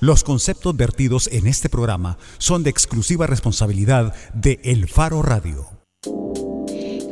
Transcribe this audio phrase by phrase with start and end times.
[0.00, 5.68] Los conceptos vertidos en este programa son de exclusiva responsabilidad de El Faro Radio.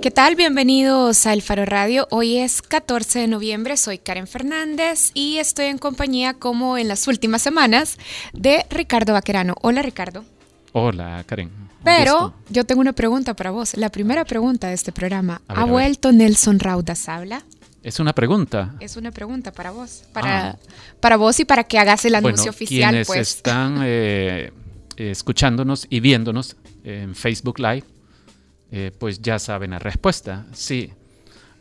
[0.00, 0.37] ¿Qué tal?
[0.37, 2.08] Bienvenidos a El Faro Radio.
[2.10, 7.06] Hoy es 14 de noviembre, soy Karen Fernández y estoy en compañía, como en las
[7.08, 7.98] últimas semanas,
[8.32, 9.55] de Ricardo Vaquerano.
[9.61, 10.25] Hola Ricardo.
[10.73, 11.50] Hola Karen.
[11.84, 13.77] Pero yo tengo una pregunta para vos.
[13.77, 15.43] La primera pregunta de este programa.
[15.48, 17.43] ¿Ha vuelto Nelson Raudas Habla?
[17.89, 18.75] Es una pregunta.
[18.80, 20.59] Es una pregunta para vos, para, ah.
[21.00, 22.91] para vos y para que hagas el anuncio oficial.
[22.91, 23.36] Quienes pues.
[23.36, 24.53] están eh,
[24.96, 27.85] escuchándonos y viéndonos en Facebook Live,
[28.71, 30.44] eh, pues ya saben la respuesta.
[30.53, 30.93] Sí,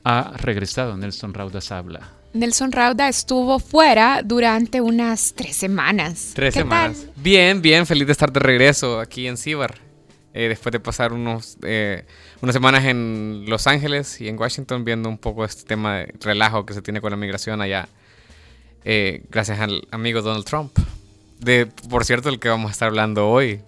[0.04, 2.12] ha regresado Nelson Raudas Habla.
[2.34, 6.32] Nelson Rauda estuvo fuera durante unas tres semanas.
[6.36, 7.06] Tres semanas.
[7.16, 9.87] Bien, bien, feliz de estar de regreso aquí en Cibar.
[10.34, 12.06] Eh, después de pasar unos, eh,
[12.42, 16.66] unas semanas en Los Ángeles y en Washington viendo un poco este tema de relajo
[16.66, 17.90] que se tiene con la migración allá,
[18.84, 20.78] eh, gracias al amigo Donald Trump.
[21.40, 23.62] De, por cierto, el que vamos a estar hablando hoy,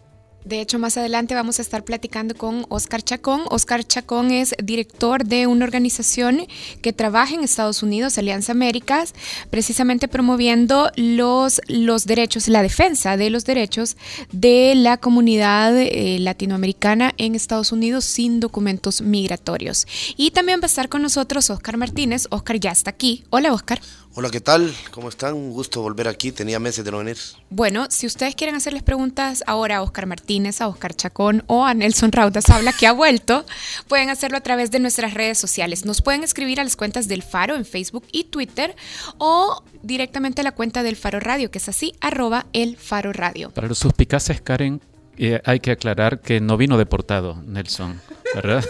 [0.46, 3.42] de hecho, más adelante vamos a estar platicando con Oscar Chacón.
[3.50, 6.48] Oscar Chacón es director de una organización
[6.82, 9.14] que trabaja en Estados Unidos, Alianza Américas,
[9.50, 13.98] precisamente promoviendo los, los derechos, la defensa de los derechos
[14.32, 19.88] de la comunidad eh, latinoamericana en Estados Unidos sin documentos migratorios.
[20.16, 22.28] Y también va a estar con nosotros Oscar Martínez.
[22.32, 23.24] Oscar ya está aquí.
[23.30, 23.82] Hola, Oscar.
[24.20, 24.76] Hola, ¿qué tal?
[24.92, 25.34] ¿Cómo están?
[25.34, 26.34] Un gusto volver aquí.
[26.34, 27.16] Tenía meses de no venir.
[27.50, 31.74] Bueno, si ustedes quieren hacerles preguntas ahora a Oscar Martínez, a Oscar Chacón o a
[31.74, 33.46] Nelson Raudas Habla, que ha vuelto,
[33.88, 35.86] pueden hacerlo a través de nuestras redes sociales.
[35.86, 38.76] Nos pueden escribir a las cuentas del Faro en Facebook y Twitter
[39.20, 43.52] o directamente a la cuenta del Faro Radio, que es así, arroba el Faro Radio.
[43.52, 44.82] Para los suspicaces, Karen,
[45.18, 48.02] eh, hay que aclarar que no vino deportado, Nelson,
[48.36, 48.66] ¿verdad?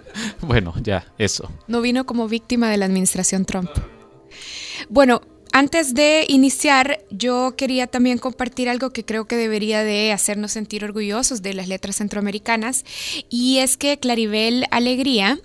[0.40, 1.52] bueno, ya, eso.
[1.68, 3.68] No vino como víctima de la administración Trump.
[4.88, 10.50] Bueno, antes de iniciar, yo quería también compartir algo que creo que debería de hacernos
[10.50, 12.84] sentir orgullosos de las letras centroamericanas,
[13.30, 15.38] y es que Claribel Alegría,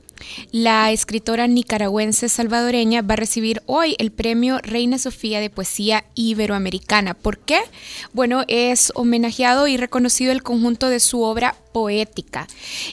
[0.52, 7.14] la escritora nicaragüense salvadoreña va a recibir hoy el premio Reina Sofía de Poesía Iberoamericana.
[7.14, 7.60] ¿Por qué?
[8.12, 12.48] Bueno, es homenajeado y reconocido el conjunto de su obra poética.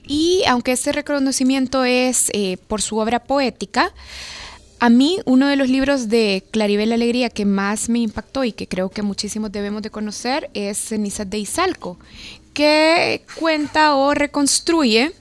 [0.07, 3.93] Y aunque este reconocimiento es eh, por su obra poética,
[4.79, 8.67] a mí, uno de los libros de Claribel Alegría que más me impactó y que
[8.67, 11.99] creo que muchísimos debemos de conocer es Cenizas de Izalco,
[12.53, 15.13] que cuenta o reconstruye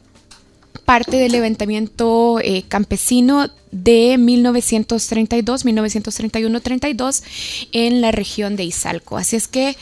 [0.84, 7.24] parte del levantamiento eh, campesino de 1932, 1931-32
[7.72, 9.18] en la región de Izalco.
[9.18, 9.76] Así es que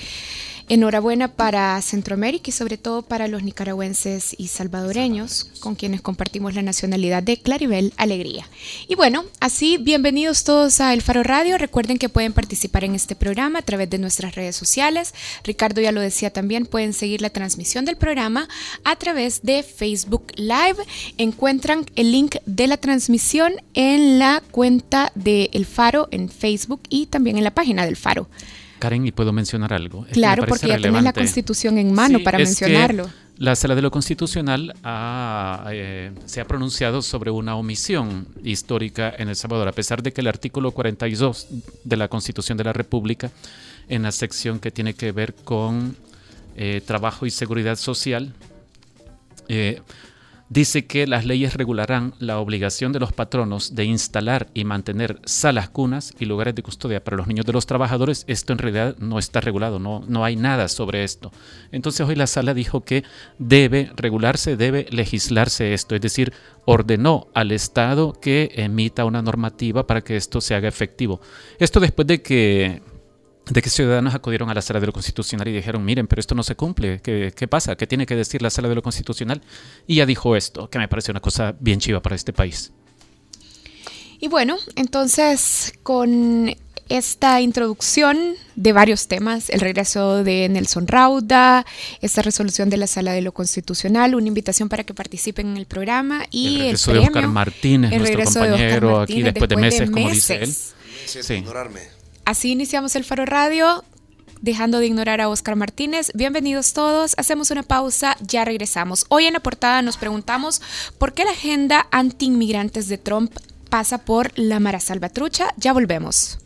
[0.74, 6.64] Enhorabuena para Centroamérica y sobre todo para los nicaragüenses y salvadoreños con quienes compartimos la
[6.64, 8.50] nacionalidad de Claribel Alegría.
[8.88, 11.60] Y bueno, así bienvenidos todos a El Faro Radio.
[11.60, 15.14] Recuerden que pueden participar en este programa a través de nuestras redes sociales.
[15.44, 18.50] Ricardo ya lo decía también, pueden seguir la transmisión del programa
[18.84, 20.78] a través de Facebook Live.
[21.20, 27.06] Encuentran el link de la transmisión en la cuenta de El Faro en Facebook y
[27.06, 28.28] también en la página del Faro.
[28.84, 30.06] Karen, ¿y puedo mencionar algo?
[30.12, 33.10] claro, porque ya tienes la Constitución en mano para mencionarlo.
[33.38, 34.74] la Sala de lo Constitucional
[35.72, 40.20] eh, se ha pronunciado sobre una omisión histórica en El Salvador, a pesar de que
[40.20, 41.48] el artículo 42
[41.86, 43.32] de la Constitución de la República,
[43.88, 45.96] en la sección que tiene que ver con
[46.58, 48.34] eh, trabajo y seguridad social,
[49.48, 49.80] eh,
[50.54, 55.70] dice que las leyes regularán la obligación de los patronos de instalar y mantener salas
[55.70, 58.24] cunas y lugares de custodia para los niños de los trabajadores.
[58.28, 61.32] Esto en realidad no está regulado, no, no hay nada sobre esto.
[61.72, 63.04] Entonces hoy la sala dijo que
[63.40, 66.34] debe regularse, debe legislarse esto, es decir,
[66.66, 71.20] ordenó al Estado que emita una normativa para que esto se haga efectivo.
[71.58, 72.84] Esto después de que
[73.50, 76.36] de que ciudadanos acudieron a la sala de lo constitucional y dijeron, miren, pero esto
[76.36, 77.76] no se cumple, ¿qué, qué pasa?
[77.76, 79.42] ¿Qué tiene que decir la sala de lo constitucional?
[79.86, 82.72] Y ya dijo esto, que me parece una cosa bien chiva para este país.
[84.20, 86.56] Y bueno, entonces con
[86.90, 88.18] esta introducción
[88.56, 91.66] de varios temas, el regreso de Nelson Rauda,
[92.02, 95.66] esta resolución de la Sala de lo Constitucional, una invitación para que participen en el
[95.66, 100.44] programa y el regreso de Oscar Martínez, nuestro compañero aquí después, de meses, como dice
[100.44, 100.54] él.
[101.06, 101.44] Sí.
[102.26, 103.84] Así iniciamos el Faro Radio,
[104.40, 106.12] dejando de ignorar a Oscar Martínez.
[106.14, 109.06] Bienvenidos todos, hacemos una pausa, ya regresamos.
[109.10, 110.62] Hoy en la portada nos preguntamos
[110.98, 113.34] por qué la agenda anti-inmigrantes de Trump
[113.70, 115.54] pasa por la Mara Salvatrucha.
[115.58, 116.40] Ya volvemos.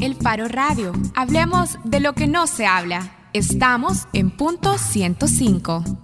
[0.00, 0.92] El Faro Radio.
[1.16, 3.16] Hablemos de lo que no se habla.
[3.32, 6.03] Estamos en punto 105.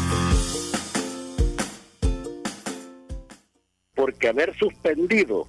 [4.01, 5.45] Porque haber suspendido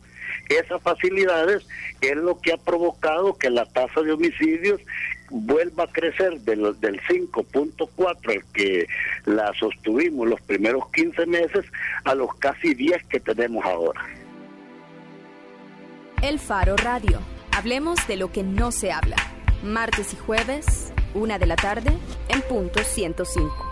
[0.51, 1.67] esas facilidades
[2.03, 4.79] es lo que ha provocado que la tasa de homicidios
[5.31, 8.87] vuelva a crecer del, del 5.4 el que
[9.25, 11.65] la sostuvimos los primeros 15 meses
[12.05, 14.05] a los casi 10 que tenemos ahora.
[16.21, 17.21] El Faro Radio.
[17.57, 19.17] Hablemos de lo que no se habla.
[19.63, 21.91] Martes y jueves, una de la tarde,
[22.29, 23.72] en punto 105.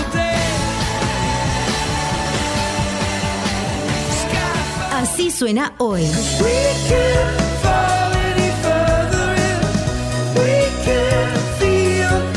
[5.21, 6.01] Así suena hoy.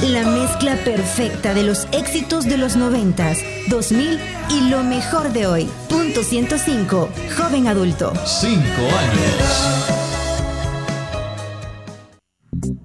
[0.03, 3.33] La mezcla perfecta de los éxitos de los 90,
[3.71, 4.21] 2000
[4.51, 5.67] y lo mejor de hoy.
[5.89, 7.09] Punto 105.
[7.35, 8.13] Joven adulto.
[8.27, 9.79] Cinco años.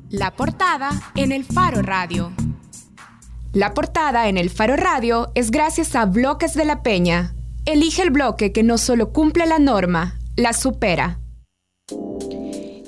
[0.09, 2.31] La portada en el Faro Radio.
[3.51, 7.33] La portada en el Faro Radio es gracias a Bloques de la Peña.
[7.71, 11.19] Elige el bloque que no solo cumple la norma, la supera.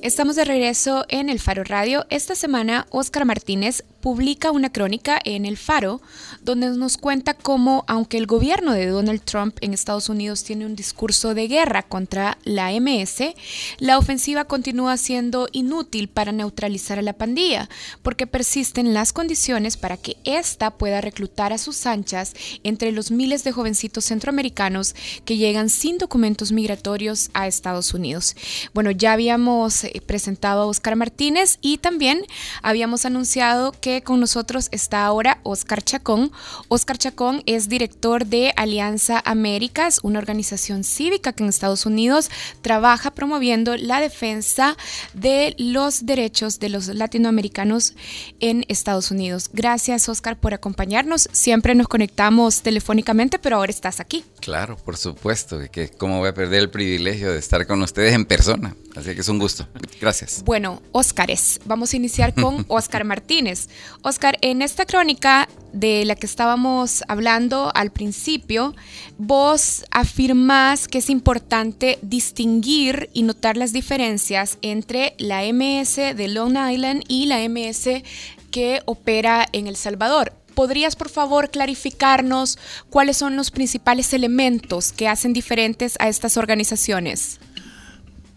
[0.01, 2.07] Estamos de regreso en el Faro Radio.
[2.09, 6.01] Esta semana, Óscar Martínez publica una crónica en El Faro
[6.41, 10.75] donde nos cuenta cómo, aunque el gobierno de Donald Trump en Estados Unidos tiene un
[10.75, 13.33] discurso de guerra contra la MS,
[13.77, 17.69] la ofensiva continúa siendo inútil para neutralizar a la pandilla,
[18.01, 22.33] porque persisten las condiciones para que ésta pueda reclutar a sus anchas
[22.63, 24.95] entre los miles de jovencitos centroamericanos
[25.25, 28.35] que llegan sin documentos migratorios a Estados Unidos.
[28.73, 32.23] Bueno, ya habíamos eh, presentado a Óscar Martínez y también
[32.61, 36.31] habíamos anunciado que con nosotros está ahora Oscar Chacón.
[36.69, 43.11] Oscar Chacón es director de Alianza Américas, una organización cívica que en Estados Unidos trabaja
[43.11, 44.77] promoviendo la defensa
[45.13, 47.93] de los derechos de los latinoamericanos
[48.39, 49.49] en Estados Unidos.
[49.51, 51.27] Gracias Oscar por acompañarnos.
[51.33, 54.23] Siempre nos conectamos telefónicamente, pero ahora estás aquí.
[54.39, 58.25] Claro, por supuesto, que cómo voy a perder el privilegio de estar con ustedes en
[58.25, 58.75] persona.
[58.95, 59.67] Así que es un gusto.
[59.99, 60.43] Gracias.
[60.43, 63.69] Bueno, Óscares, vamos a iniciar con Óscar Martínez.
[64.01, 68.75] Óscar, en esta crónica de la que estábamos hablando al principio,
[69.17, 76.57] vos afirmás que es importante distinguir y notar las diferencias entre la MS de Long
[76.71, 78.03] Island y la MS
[78.51, 80.33] que opera en El Salvador.
[80.53, 87.39] ¿Podrías, por favor, clarificarnos cuáles son los principales elementos que hacen diferentes a estas organizaciones?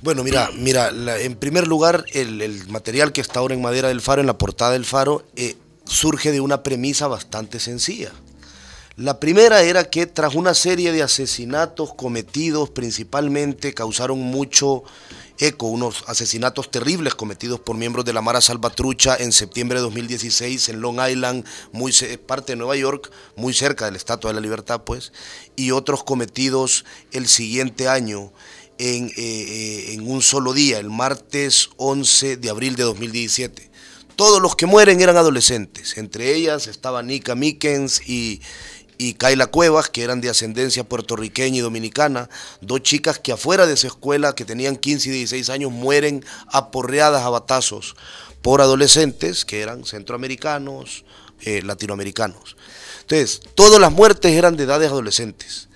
[0.04, 0.90] Bueno, mira, mira,
[1.22, 4.72] en primer lugar, el, material que está ahora en madera del faro, en la portada
[4.72, 5.56] del faro, eh,
[5.86, 8.12] surge de una premisa bastante sencilla.
[8.98, 14.84] La primera era que tras una serie de asesinatos cometidos principalmente causaron mucho
[15.38, 20.68] eco, unos asesinatos terribles cometidos por miembros de la Mara Salvatrucha en septiembre de 2016
[20.68, 21.92] en Long Island, muy
[22.26, 25.12] parte de Nueva York, muy cerca del Estatua de la Libertad, pues,
[25.56, 28.32] y otros cometidos el siguiente año
[28.78, 33.70] en, eh, eh, en un solo día, el martes 11 de abril de 2017.
[34.16, 38.40] Todos los que mueren eran adolescentes, entre ellas estaban Nika Mikens y,
[38.96, 42.28] y Kayla Cuevas, que eran de ascendencia puertorriqueña y dominicana,
[42.60, 47.22] dos chicas que afuera de esa escuela, que tenían 15 y 16 años, mueren aporreadas
[47.22, 47.96] a batazos
[48.40, 51.04] por adolescentes que eran centroamericanos,
[51.40, 52.56] eh, latinoamericanos.
[53.00, 55.68] Entonces, todas las muertes eran de edades adolescentes.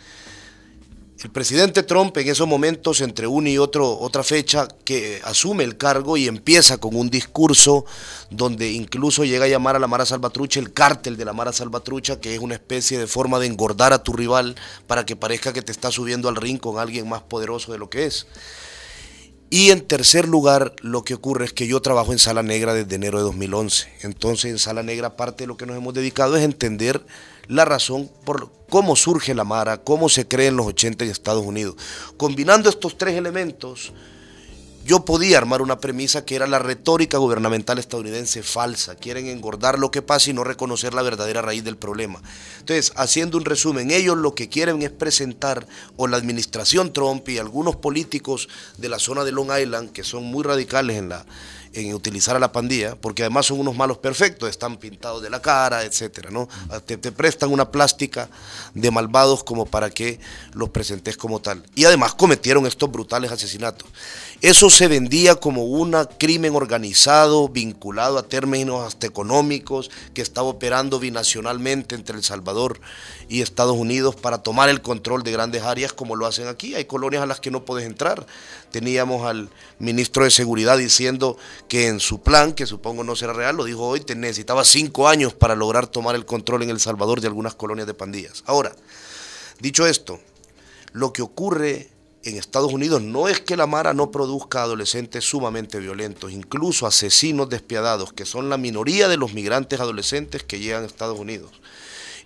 [1.20, 5.76] El presidente Trump en esos momentos, entre una y otro, otra fecha, que asume el
[5.76, 7.84] cargo y empieza con un discurso
[8.30, 12.20] donde incluso llega a llamar a la Mara Salvatrucha el cártel de la Mara Salvatrucha,
[12.20, 14.54] que es una especie de forma de engordar a tu rival
[14.86, 17.90] para que parezca que te está subiendo al ring con alguien más poderoso de lo
[17.90, 18.28] que es.
[19.50, 22.94] Y en tercer lugar, lo que ocurre es que yo trabajo en Sala Negra desde
[22.94, 23.88] enero de 2011.
[24.02, 27.04] Entonces, en Sala Negra, parte de lo que nos hemos dedicado es entender
[27.48, 31.44] la razón por cómo surge la Mara, cómo se cree en los 80 de Estados
[31.44, 31.76] Unidos.
[32.16, 33.92] Combinando estos tres elementos,
[34.88, 38.94] yo podía armar una premisa que era la retórica gubernamental estadounidense falsa.
[38.94, 42.22] Quieren engordar lo que pasa y no reconocer la verdadera raíz del problema.
[42.60, 45.66] Entonces, haciendo un resumen, ellos lo que quieren es presentar,
[45.98, 50.24] o la administración Trump y algunos políticos de la zona de Long Island, que son
[50.24, 51.26] muy radicales en la
[51.86, 55.40] en utilizar a la pandilla, porque además son unos malos perfectos, están pintados de la
[55.40, 56.48] cara, etcétera, ¿no?
[56.84, 58.28] Te, te, prestan una plástica
[58.74, 60.20] de malvados como para que
[60.52, 61.64] los presentes como tal.
[61.74, 63.88] Y además cometieron estos brutales asesinatos.
[64.40, 71.00] Eso se vendía como un crimen organizado, vinculado a términos hasta económicos, que estaba operando
[71.00, 72.80] binacionalmente entre El Salvador
[73.28, 76.74] y Estados Unidos para tomar el control de grandes áreas como lo hacen aquí.
[76.74, 78.26] Hay colonias a las que no puedes entrar.
[78.70, 79.48] Teníamos al
[79.78, 81.36] ministro de Seguridad diciendo
[81.68, 85.08] que en su plan, que supongo no será real, lo dijo hoy, te necesitaba cinco
[85.08, 88.42] años para lograr tomar el control en El Salvador de algunas colonias de pandillas.
[88.46, 88.74] Ahora,
[89.60, 90.20] dicho esto,
[90.92, 91.88] lo que ocurre
[92.24, 97.48] en Estados Unidos no es que la Mara no produzca adolescentes sumamente violentos, incluso asesinos
[97.48, 101.52] despiadados, que son la minoría de los migrantes adolescentes que llegan a Estados Unidos.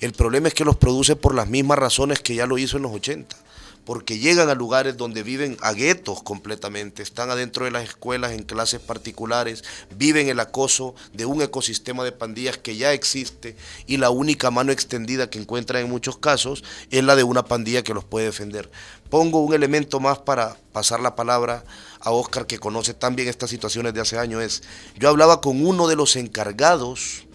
[0.00, 2.82] El problema es que los produce por las mismas razones que ya lo hizo en
[2.82, 3.41] los 80
[3.85, 8.45] porque llegan a lugares donde viven a guetos completamente, están adentro de las escuelas en
[8.45, 9.65] clases particulares,
[9.97, 14.73] viven el acoso de un ecosistema de pandillas que ya existe y la única mano
[14.73, 18.71] extendida que encuentran en muchos casos es la de una pandilla que los puede defender.
[19.11, 21.65] Pongo un elemento más para pasar la palabra
[22.01, 24.62] a Oscar que conoce tan bien estas situaciones de hace años,
[24.99, 27.27] yo hablaba con uno de los encargados,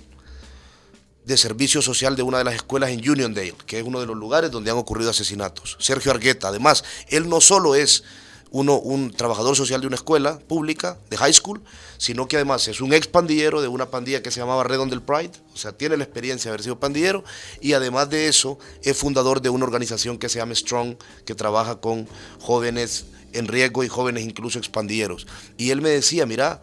[1.28, 4.16] de servicio social de una de las escuelas en Uniondale, que es uno de los
[4.16, 5.76] lugares donde han ocurrido asesinatos.
[5.78, 8.06] Sergio Argueta, además, él no solo es
[8.50, 11.62] uno, un trabajador social de una escuela pública, de high school,
[11.98, 14.90] sino que además es un ex pandillero de una pandilla que se llamaba Red on
[14.90, 17.26] Pride, o sea, tiene la experiencia de haber sido pandillero,
[17.60, 21.82] y además de eso es fundador de una organización que se llama Strong, que trabaja
[21.82, 22.08] con
[22.40, 25.28] jóvenes en riesgo y jóvenes incluso expandilleros.
[25.58, 26.62] Y él me decía, mira,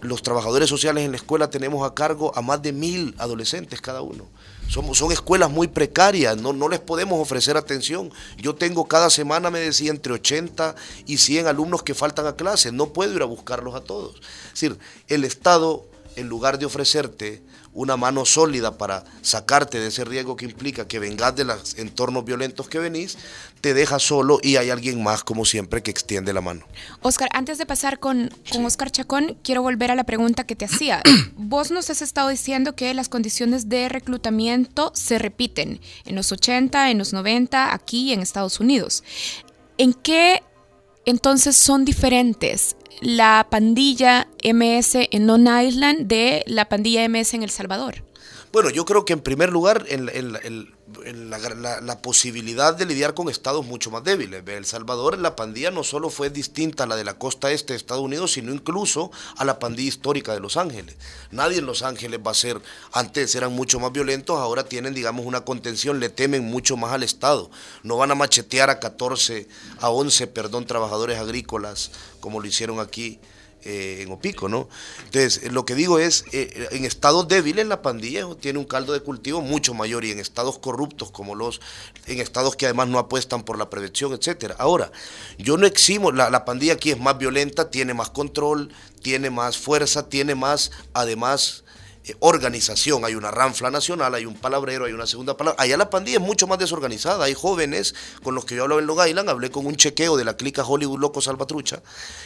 [0.00, 4.02] los trabajadores sociales en la escuela tenemos a cargo a más de mil adolescentes cada
[4.02, 4.26] uno.
[4.68, 8.12] Somos, son escuelas muy precarias, no, no les podemos ofrecer atención.
[8.36, 10.74] Yo tengo cada semana, me decía, entre 80
[11.06, 12.70] y 100 alumnos que faltan a clase.
[12.70, 14.16] No puedo ir a buscarlos a todos.
[14.48, 14.78] Es decir,
[15.08, 15.86] el Estado,
[16.18, 20.98] en lugar de ofrecerte una mano sólida para sacarte de ese riesgo que implica que
[20.98, 23.16] vengas de los entornos violentos que venís,
[23.60, 26.66] te deja solo y hay alguien más, como siempre, que extiende la mano.
[27.02, 30.64] Oscar, antes de pasar con, con Oscar Chacón, quiero volver a la pregunta que te
[30.64, 31.02] hacía.
[31.36, 36.90] Vos nos has estado diciendo que las condiciones de reclutamiento se repiten en los 80,
[36.90, 39.04] en los 90, aquí en Estados Unidos.
[39.76, 40.42] ¿En qué
[41.08, 47.50] entonces son diferentes la pandilla MS en Long Island de la pandilla MS en El
[47.50, 48.04] Salvador?
[48.52, 53.66] Bueno, yo creo que en primer lugar, en, en, la, posibilidad de lidiar con estados
[53.66, 54.42] mucho más débiles.
[54.46, 57.76] El Salvador, la pandilla no solo fue distinta a la de la costa este de
[57.76, 60.96] Estados Unidos, sino incluso a la pandilla histórica de Los Ángeles.
[61.30, 62.60] Nadie en Los Ángeles va a ser,
[62.92, 67.02] antes eran mucho más violentos, ahora tienen, digamos, una contención, le temen mucho más al
[67.02, 67.50] Estado.
[67.82, 69.48] No van a machetear a 14,
[69.80, 71.90] a 11, perdón, trabajadores agrícolas,
[72.20, 73.20] como lo hicieron aquí
[73.64, 74.68] eh, en Opico, ¿no?
[75.04, 79.00] Entonces, lo que digo es, eh, en estados débiles la pandilla tiene un caldo de
[79.00, 81.60] cultivo mucho mayor y en estados corruptos como los,
[82.06, 84.56] en estados que además no apuestan por la prevención, etcétera.
[84.58, 84.92] Ahora,
[85.38, 88.70] yo no eximo, la, la pandilla aquí es más violenta, tiene más control,
[89.02, 91.67] tiene más fuerza, tiene más, además, eh,
[92.20, 93.04] organización.
[93.04, 95.62] Hay una ranfla nacional, hay un palabrero, hay una segunda palabra.
[95.62, 97.24] Allá la pandilla es mucho más desorganizada.
[97.24, 100.24] Hay jóvenes con los que yo hablaba en Long Island, hablé con un chequeo de
[100.24, 101.82] la clica Hollywood Loco Salvatrucha.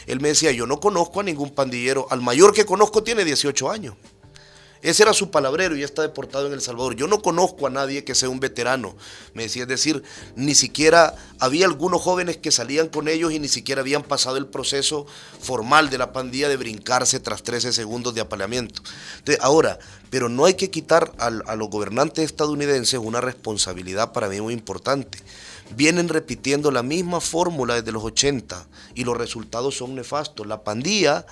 [0.07, 2.07] Él me decía, yo no conozco a ningún pandillero.
[2.09, 3.95] Al mayor que conozco tiene 18 años.
[4.83, 6.95] Ese era su palabrero y ya está deportado en El Salvador.
[6.95, 8.95] Yo no conozco a nadie que sea un veterano,
[9.33, 10.03] me decía, es decir,
[10.35, 14.45] ni siquiera había algunos jóvenes que salían con ellos y ni siquiera habían pasado el
[14.45, 15.05] proceso
[15.39, 18.81] formal de la pandilla de brincarse tras 13 segundos de apaleamiento.
[19.39, 24.53] ahora, pero no hay que quitar a, los gobernantes estadounidenses una responsabilidad para mí muy
[24.53, 25.17] importante
[25.75, 30.45] vienen repitiendo la misma fórmula desde los 80 y los resultados son nefastos.
[30.45, 31.25] La pandilla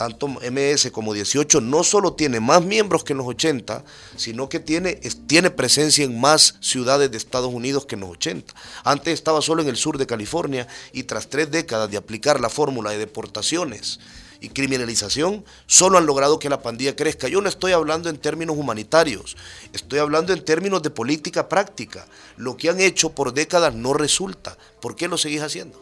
[0.00, 3.84] tanto MS como 18, no solo tiene más miembros que en los 80,
[4.16, 4.94] sino que tiene,
[5.26, 8.54] tiene presencia en más ciudades de Estados Unidos que en los 80.
[8.82, 12.48] Antes estaba solo en el sur de California y tras tres décadas de aplicar la
[12.48, 14.00] fórmula de deportaciones
[14.40, 17.28] y criminalización, solo han logrado que la pandilla crezca.
[17.28, 19.36] Yo no estoy hablando en términos humanitarios,
[19.74, 22.06] estoy hablando en términos de política práctica.
[22.38, 24.56] Lo que han hecho por décadas no resulta.
[24.80, 25.78] ¿Por qué lo seguís haciendo?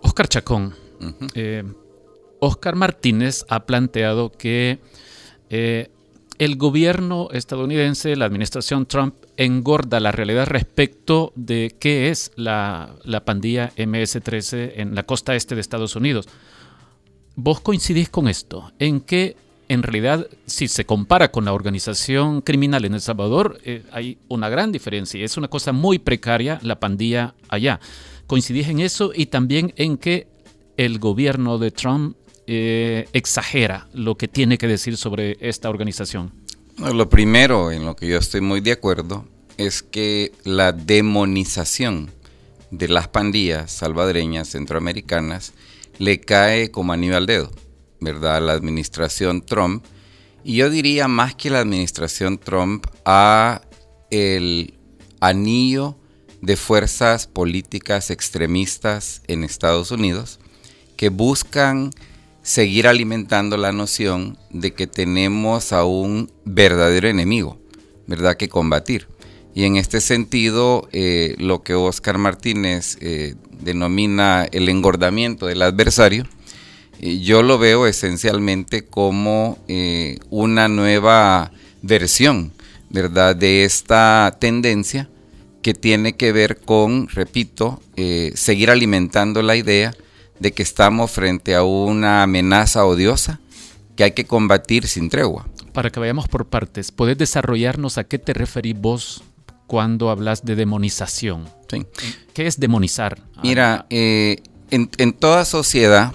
[0.00, 0.76] Oscar Chacón,
[2.40, 4.78] Oscar Martínez ha planteado que
[5.50, 5.90] eh,
[6.38, 13.72] el gobierno estadounidense, la administración Trump, engorda la realidad respecto de qué es la, pandilla
[13.76, 16.28] MS-13 en la costa este de Estados Unidos.
[17.36, 19.36] vos coincidís con esto, en que
[19.68, 24.48] en realidad, si se compara con la organización criminal en El Salvador, eh, hay una
[24.48, 25.24] gran diferencia.
[25.24, 27.80] Es una cosa muy precaria la pandilla allá.
[28.28, 30.28] ¿Coincidís en eso y también en que
[30.76, 36.32] el gobierno de Trump eh, exagera lo que tiene que decir sobre esta organización?
[36.78, 39.26] lo primero en lo que yo estoy muy de acuerdo
[39.56, 42.10] es que la demonización
[42.70, 45.54] de las pandillas salvadoreñas centroamericanas
[45.98, 47.50] le cae como anillo al dedo,
[48.00, 48.42] ¿verdad?
[48.42, 49.84] La administración Trump.
[50.44, 53.62] Y yo diría más que la administración Trump a
[54.10, 54.74] el
[55.20, 55.96] anillo
[56.42, 60.38] de fuerzas políticas extremistas en Estados Unidos
[60.96, 61.90] que buscan
[62.46, 67.58] seguir alimentando la noción de que tenemos a un verdadero enemigo,
[68.06, 68.36] ¿verdad?
[68.36, 69.08] Que combatir.
[69.52, 76.24] Y en este sentido, eh, lo que Oscar Martínez eh, denomina el engordamiento del adversario,
[77.00, 79.58] eh, yo lo veo esencialmente como
[80.30, 81.50] una nueva
[81.82, 82.52] versión,
[82.90, 83.34] ¿verdad?
[83.34, 85.10] De esta tendencia
[85.62, 87.82] que tiene que ver con, repito,
[88.34, 89.92] seguir alimentando la idea
[90.38, 93.40] de que estamos frente a una amenaza odiosa
[93.96, 95.48] que hay que combatir sin tregua.
[95.72, 99.22] Para que vayamos por partes, ¿puedes desarrollarnos a qué te referís vos
[99.66, 101.48] cuando hablas de demonización?
[102.32, 103.18] ¿Qué es demonizar?
[103.42, 106.12] Mira, eh, en, toda sociedad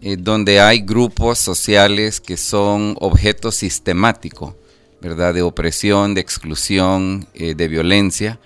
[0.00, 4.56] eh, donde hay grupos sociales que son objeto sistemático,
[5.00, 5.34] ¿verdad?
[5.34, 8.38] De opresión, de exclusión, eh, de violencia,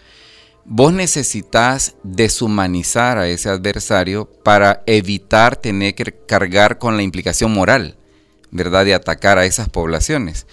[0.65, 7.97] Vos necesitas deshumanizar a ese adversario para evitar tener que cargar con la implicación moral,
[8.51, 10.47] ¿verdad?, de atacar a esas poblaciones.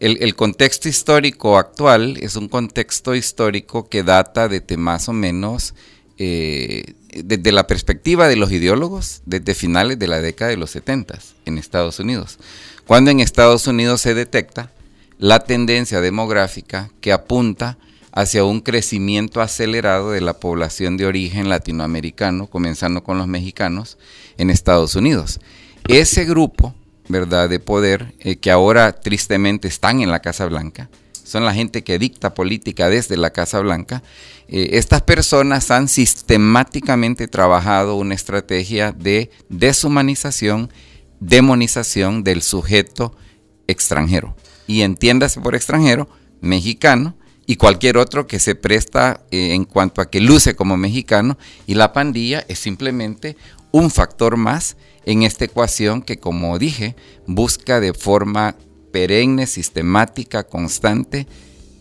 [0.00, 5.74] El, contexto histórico actual es un contexto histórico que data desde más o menos
[6.18, 11.18] eh, desde la perspectiva de los ideólogos desde finales de la década de los 70
[11.46, 12.38] en Estados Unidos,
[12.86, 14.72] cuando en Estados Unidos se detecta
[15.18, 17.78] la tendencia demográfica que apunta
[18.14, 23.98] hacia un crecimiento acelerado de la población de origen latinoamericano, comenzando con los mexicanos,
[24.38, 25.40] en Estados Unidos.
[25.88, 26.74] Ese grupo,
[27.08, 30.88] ¿verdad?, de poder, eh, que ahora tristemente están en la Casa Blanca,
[31.24, 34.04] son la gente que dicta política desde la Casa Blanca,
[34.46, 40.70] eh, estas personas han sistemáticamente trabajado una estrategia de deshumanización,
[41.18, 43.16] demonización del sujeto
[43.66, 44.36] extranjero.
[44.68, 46.08] Y entiéndase por extranjero,
[46.40, 51.38] mexicano, y cualquier otro que se presta eh, en cuanto a que luce como mexicano
[51.66, 53.36] y la pandilla es simplemente
[53.70, 58.56] un factor más en esta ecuación que como dije busca de forma
[58.92, 61.26] perenne, sistemática, constante,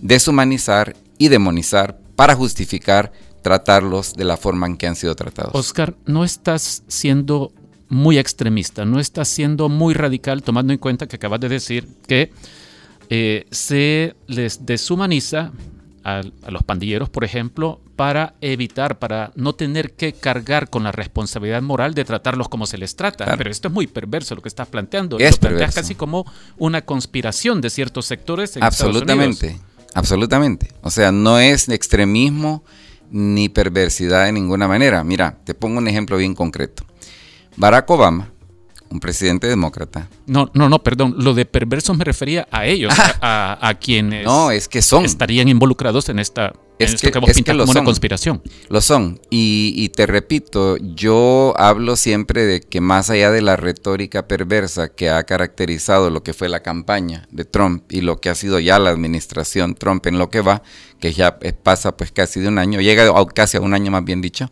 [0.02, 3.12] deshumanizar y demonizar para justificar
[3.43, 5.54] tratarlos de la forma en que han sido tratados.
[5.54, 7.52] Oscar, no estás siendo
[7.88, 12.32] muy extremista, no estás siendo muy radical tomando en cuenta que acabas de decir que
[13.15, 15.52] eh, se les deshumaniza
[16.04, 21.62] a, los pandilleros, por ejemplo, para evitar, para no tener que cargar con la responsabilidad
[21.62, 23.38] moral de tratarlos como se les trata.
[23.38, 25.19] Pero esto es muy perverso lo que estás planteando.
[25.19, 26.26] Es lo planteas casi como
[26.58, 29.93] una conspiración de ciertos sectores en absolutamente, Estados Unidos.
[29.93, 30.67] Absolutamente.
[30.82, 32.63] O sea, no es extremismo
[33.12, 35.04] ni perversidad de ninguna manera.
[35.04, 36.84] Mira, te pongo un ejemplo bien concreto.
[37.58, 38.33] Barack Obama
[38.93, 40.08] un presidente demócrata.
[40.27, 41.15] No, no, no, perdón.
[41.17, 45.03] Lo de perversos me refería a ellos, a, quienes no, es que son.
[45.03, 48.41] estarían involucrados en esta es que, vos como una conspiración.
[48.69, 49.19] Lo son.
[49.29, 55.10] Y, te repito, yo hablo siempre de que más allá de la retórica perversa que
[55.10, 58.79] ha caracterizado lo que fue la campaña de Trump y lo que ha sido ya
[58.79, 60.63] la administración Trump en lo que va,
[60.99, 64.21] que ya pasa pues casi de un año, llega casi a un año más bien
[64.21, 64.49] dicho,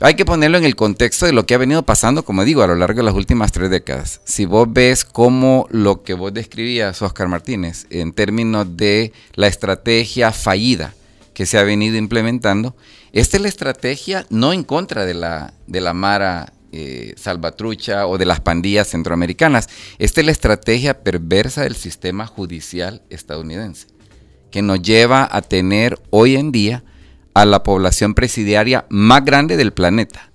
[0.00, 2.66] hay que ponerlo en el contexto de lo que ha venido pasando, como digo, a
[2.66, 4.20] lo largo de las últimas tres décadas.
[4.24, 10.32] Si vos ves cómo lo que vos describías, Oscar Martínez, en términos de la estrategia
[10.32, 10.94] fallida
[11.34, 12.74] que se ha venido implementando,
[13.12, 18.16] esta es la estrategia no en contra de la, de la Mara eh, Salvatrucha o
[18.16, 19.68] de las pandillas centroamericanas.
[19.98, 23.88] Esta es la estrategia perversa del sistema judicial estadounidense,
[24.50, 26.82] que nos lleva a tener hoy en día
[27.34, 30.30] a la población presidiaria más grande del planeta,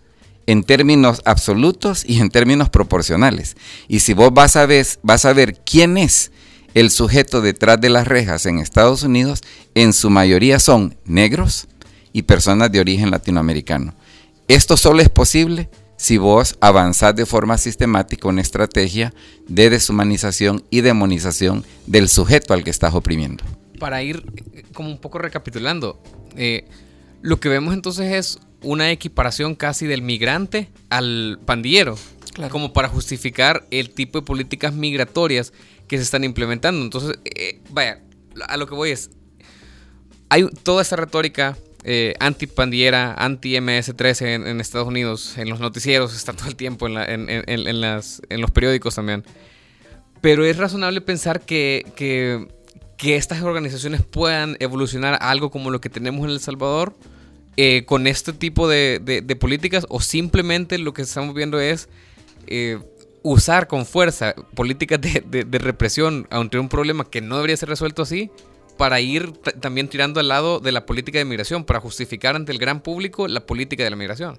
[0.45, 3.57] en términos absolutos y en términos proporcionales.
[3.87, 6.31] Y si vos vas a ver, vas a ver quién es
[6.73, 9.41] el sujeto detrás de las rejas en Estados Unidos,
[9.73, 11.67] en su mayoría son negros
[12.13, 13.95] y personas de origen latinoamericano.
[14.47, 19.13] Esto solo es posible si vos avanzás de forma sistemática una estrategia
[19.47, 23.43] de deshumanización y demonización del sujeto al que estás oprimiendo.
[23.79, 25.99] Para ir eh, como un poco recapitulando,
[26.35, 26.67] eh,
[27.21, 31.97] lo que vemos entonces es una equiparación casi del migrante al pandillero.
[32.49, 35.53] como para justificar el tipo de políticas migratorias
[35.87, 36.83] que se están implementando.
[36.83, 38.01] Entonces, eh, vaya,
[38.47, 39.09] a lo que voy es,
[40.29, 46.47] hay toda esta retórica eh, anti-pandiera, anti-MS-13 en, Estados Unidos, en los noticieros, está todo
[46.49, 46.93] el tiempo en,
[47.81, 49.23] las, en los periódicos también.
[50.21, 52.47] Pero es razonable pensar que, que,
[53.03, 56.95] estas organizaciones puedan evolucionar algo como lo que tenemos en El Salvador
[57.55, 61.89] eh, con este tipo de, políticas o simplemente lo que estamos viendo es
[62.47, 62.79] eh,
[63.23, 68.29] usar con fuerza políticas de, represión ante un problema que no debería ser resuelto así
[68.77, 72.59] para ir también tirando al lado de la política de migración, para justificar ante el
[72.59, 74.37] gran público la política de la migración.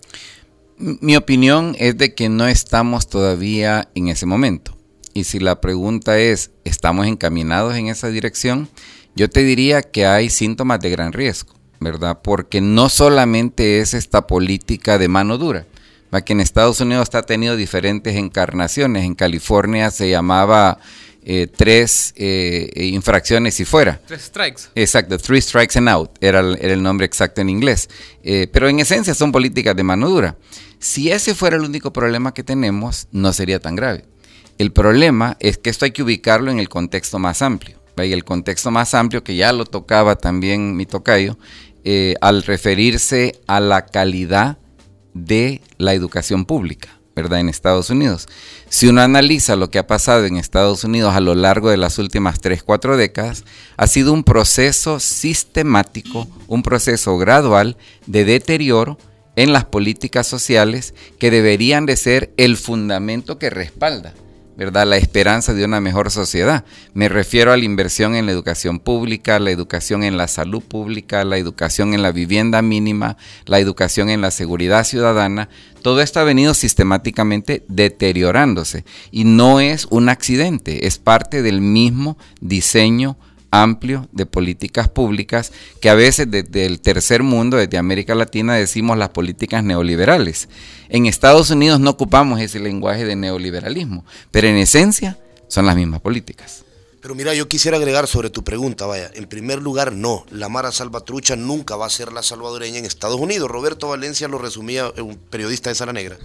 [0.78, 4.77] Mi opinión es de que no estamos todavía en ese momento.
[5.18, 8.68] Y si la pregunta es, ¿estamos encaminados en esa dirección?
[9.16, 12.20] Yo te diría que hay síntomas de gran riesgo, ¿verdad?
[12.22, 15.66] Porque no solamente es esta política de mano dura,
[16.24, 19.02] que en Estados Unidos está tenido diferentes encarnaciones.
[19.02, 20.78] En California se llamaba
[21.24, 24.00] eh, tres eh, infracciones y fuera.
[24.07, 24.62] Tres strikes.
[24.76, 27.90] Exacto, three strikes and out era el, nombre exacto en inglés.
[28.22, 30.37] Eh, pero en esencia son políticas de mano dura.
[30.78, 34.04] Si ese fuera el único problema que tenemos, no sería tan grave.
[34.58, 37.78] El problema es que esto hay que ubicarlo en el contexto más amplio.
[37.96, 41.38] Y el contexto más amplio, que ya lo tocaba también mi tocayo,
[42.20, 44.58] al referirse a la calidad
[45.14, 46.88] de la educación pública.
[47.14, 47.40] ¿verdad?
[47.40, 48.28] En Estados Unidos.
[48.68, 51.98] Si uno analiza lo que ha pasado en Estados Unidos a lo largo de las
[51.98, 53.44] últimas 3, 4 décadas,
[53.76, 58.98] ha sido un proceso sistemático, un proceso gradual de deterioro
[59.34, 64.14] en las políticas sociales que deberían de ser el fundamento que respalda
[64.58, 64.88] ¿verdad?
[64.88, 66.64] La esperanza de una mejor sociedad.
[66.92, 71.24] Me refiero a la inversión en la educación pública, la educación en la salud pública,
[71.24, 73.16] la educación en la vivienda mínima,
[73.46, 75.48] la educación en la seguridad ciudadana.
[75.80, 82.18] Todo esto ha venido sistemáticamente deteriorándose y no es un accidente, es parte del mismo
[82.40, 83.16] diseño
[83.50, 88.98] amplio de políticas públicas que a veces desde el tercer mundo, desde América Latina, decimos
[88.98, 90.48] las políticas neoliberales.
[90.88, 96.00] En Estados Unidos no ocupamos ese lenguaje de neoliberalismo, pero en esencia son las mismas
[96.00, 96.64] políticas.
[97.00, 100.72] Pero mira, yo quisiera agregar sobre tu pregunta, vaya, en primer lugar, no, la Mara
[100.72, 103.48] Salvatrucha nunca va a ser la salvadoreña en Estados Unidos.
[103.48, 106.18] Roberto Valencia lo resumía, un periodista de Sala Negra,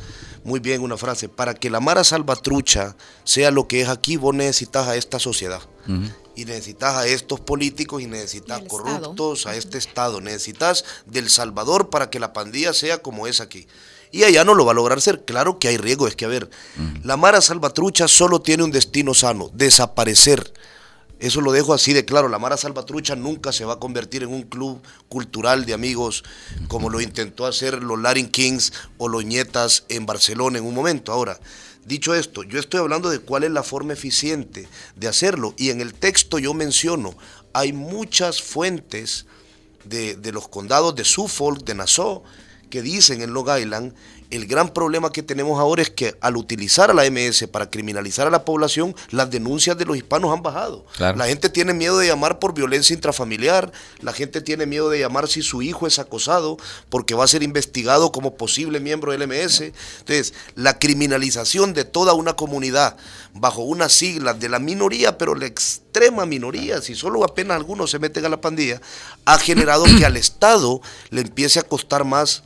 [0.43, 4.33] muy bien una frase, para que la Mara Salvatrucha sea lo que es aquí, vos
[4.33, 5.61] necesitas a esta sociedad
[6.35, 12.09] y necesitas a estos políticos y necesitas corruptos, a este Estado, necesitas del Salvador para
[12.09, 13.67] que la pandilla sea como es aquí.
[14.11, 15.25] Y allá no lo va a lograr ser.
[15.25, 16.49] Claro que hay riesgo, es que a ver,
[17.03, 20.53] la Mara Salvatrucha solo tiene un destino sano, desaparecer.
[21.19, 22.27] Eso lo dejo así de claro.
[22.27, 26.23] La Mara Salvatrucha nunca se va a convertir en un club cultural de amigos
[26.67, 31.11] como lo intentó hacer los Latin Kings o los Ñetas en Barcelona en un momento.
[31.11, 31.39] Ahora,
[31.85, 35.53] Dicho esto, yo estoy hablando de cuál es la forma eficiente de hacerlo.
[35.57, 37.15] Y en el texto yo menciono,
[37.51, 39.25] hay muchas fuentes
[39.83, 42.23] de, los condados de Suffolk, de Nassau,
[42.69, 43.93] que dicen en Long Island
[44.33, 48.25] el gran problema que tenemos ahora es que al utilizar a la MS para criminalizar
[48.25, 50.87] a la población, las denuncias de los hispanos han bajado.
[50.97, 55.27] La gente tiene miedo de llamar por violencia intrafamiliar, la gente tiene miedo de llamar
[55.27, 56.57] si su hijo es acosado
[56.89, 59.71] porque va a ser investigado como posible miembro del MS.
[59.99, 62.97] Entonces, la criminalización de toda una comunidad
[63.35, 67.99] bajo unas siglas de la minoría, pero la extrema minoría, si solo apenas algunos se
[67.99, 68.81] meten a la pandilla,
[69.25, 72.41] ha generado que al Estado le empiece a costar más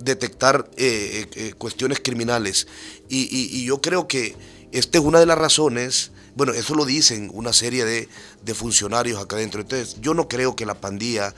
[0.00, 2.66] detectar eh, eh, eh, cuestiones criminales.
[3.08, 4.36] Y, yo creo que
[4.72, 8.08] esta es una de las razones, bueno, eso lo dicen una serie de,
[8.54, 9.60] funcionarios acá adentro.
[9.60, 11.34] Entonces, yo no creo que la pandilla...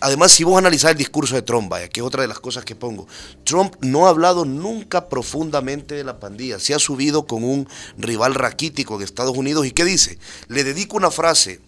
[0.00, 2.64] además, si vos analizás el discurso de Trump, vaya, que es otra de las cosas
[2.64, 3.06] que pongo,
[3.44, 6.58] Trump no ha hablado nunca profundamente de la pandilla.
[6.58, 9.66] Se ha subido con un rival raquítico de Estados Unidos.
[9.66, 10.18] ¿Y qué dice?
[10.48, 11.60] Le dedico una frase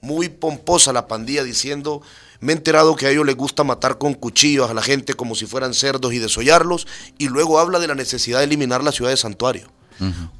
[0.00, 2.02] muy pomposa a la pandilla diciendo
[2.40, 5.34] me he enterado que a ellos les gusta matar con cuchillos a la gente como
[5.34, 6.86] si fueran cerdos y desollarlos,
[7.18, 9.68] y luego habla de la necesidad de eliminar la ciudad de Santuario.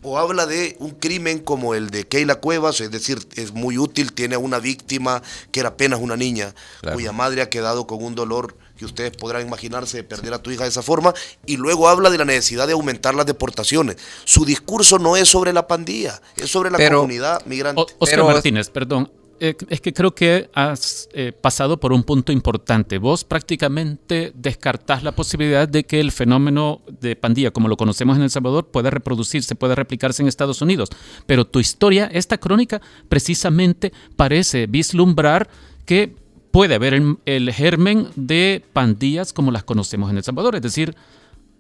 [0.01, 4.15] O habla de un crimen como el de Keila Cuevas, es decir, es muy útil,
[4.15, 6.55] tiene a una víctima que era apenas una niña,
[6.95, 10.51] cuya madre ha quedado con un dolor que ustedes podrán imaginarse de perder a tu
[10.51, 11.13] hija de esa forma,
[11.45, 13.97] y luego habla de la necesidad de aumentar las deportaciones.
[14.25, 17.85] Su discurso no es sobre la pandilla, es sobre la comunidad migrante.
[17.99, 22.99] Oscar Martínez, perdón, eh, es que creo que has eh, pasado por un punto importante.
[22.99, 28.23] Vos prácticamente descartás la posibilidad de que el fenómeno de pandilla, como lo conocemos en
[28.23, 30.91] El Salvador, pueda reproducirse, pueda replicarse en Estados Unidos.
[31.27, 35.49] Pero tu historia, esta crónica, precisamente parece vislumbrar
[35.87, 36.15] que
[36.51, 40.57] puede haber el, el germen de pandillas como las conocemos en El Salvador.
[40.57, 40.95] Es decir,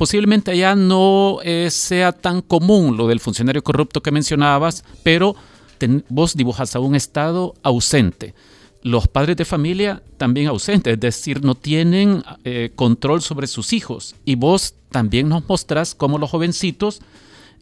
[0.01, 5.37] posiblemente allá no eh, sea tan común lo del funcionario corrupto que mencionabas, pero
[6.09, 8.35] vos dibujas a un Estado ausente.
[8.83, 14.14] Los padres de familia también ausentes, es decir, no tienen eh, control sobre sus hijos.
[14.25, 17.01] Y vos también nos mostrás cómo los jovencitos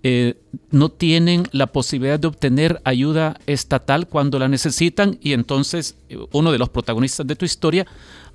[0.04, 0.36] eh,
[0.70, 5.96] no tienen la posibilidad de obtener ayuda estatal cuando la necesitan y entonces
[6.30, 7.84] uno de los protagonistas de tu historia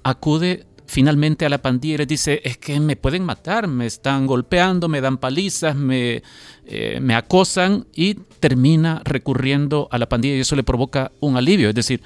[0.03, 4.27] acude finalmente a la pandilla y les dice, es que me pueden matar, me están
[4.27, 6.21] golpeando, me dan palizas, me,
[6.67, 11.67] eh, me acosan y termina recurriendo a la pandilla y eso le provoca un alivio.
[11.67, 12.03] Es decir,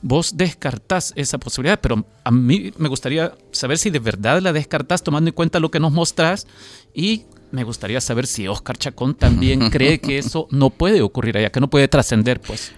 [0.00, 5.02] vos descartás esa posibilidad, pero a mí me gustaría saber si de verdad la descartás
[5.02, 6.46] tomando en cuenta lo que nos mostrás
[6.94, 11.50] y me gustaría saber si Oscar Chacón también cree que eso no puede ocurrir allá,
[11.50, 12.72] que no puede trascender, pues.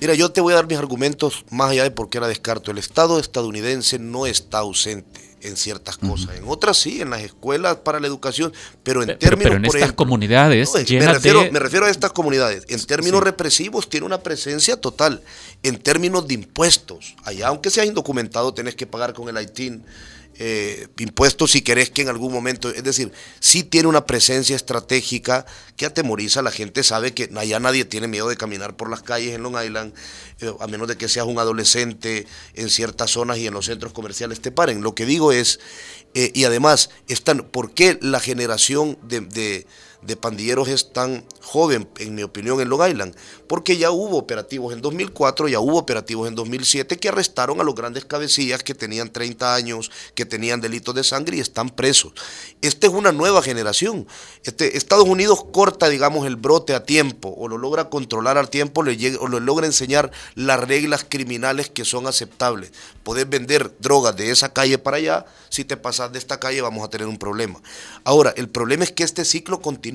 [0.00, 2.70] Mira, yo te voy a dar mis argumentos más allá de por qué la descarto.
[2.70, 6.36] El Estado estadounidense no está ausente en ciertas cosas.
[6.36, 9.44] En otras sí, en las escuelas para la educación, pero en términos...
[9.44, 12.64] Pero en estas comunidades me, refiero, me refiero a estas comunidades.
[12.68, 15.22] En términos represivos tiene una presencia total.
[15.62, 19.84] En términos de impuestos, allá aunque seas indocumentado tenés que pagar con el ITIN
[20.40, 25.44] eh, impuestos si querés que en algún momento, es decir, sí tiene una presencia estratégica
[25.76, 29.34] que atemoriza, la gente sabe que allá nadie tiene miedo de caminar por las calles
[29.34, 29.94] en Long Island,
[30.40, 33.92] eh, a menos de que seas un adolescente en ciertas zonas y en los centros
[33.92, 34.82] comerciales te paren.
[34.82, 35.58] Lo que digo es,
[36.14, 39.66] eh, y además, están, ¿por qué la generación de
[40.16, 43.16] pandilleros es tan joven, en mi opinión, en Long Island,
[43.48, 47.74] porque ya hubo operativos en 2004, ya hubo operativos en 2007 que arrestaron a los
[47.74, 52.12] grandes cabecillas que tenían 30 años, que tenían delitos de sangre y están presos.
[52.62, 54.06] Esta es una nueva generación.
[54.44, 58.82] Este, Estados Unidos corta, digamos, el brote a tiempo o lo logra controlar al tiempo
[58.82, 62.72] le o le logra enseñar las reglas criminales que son aceptables.
[63.02, 66.84] Podés vender drogas de esa calle para allá, si te pasas de esta calle vamos
[66.84, 67.60] a tener un problema.
[68.04, 69.87] Ahora, el problema es que este ciclo continúa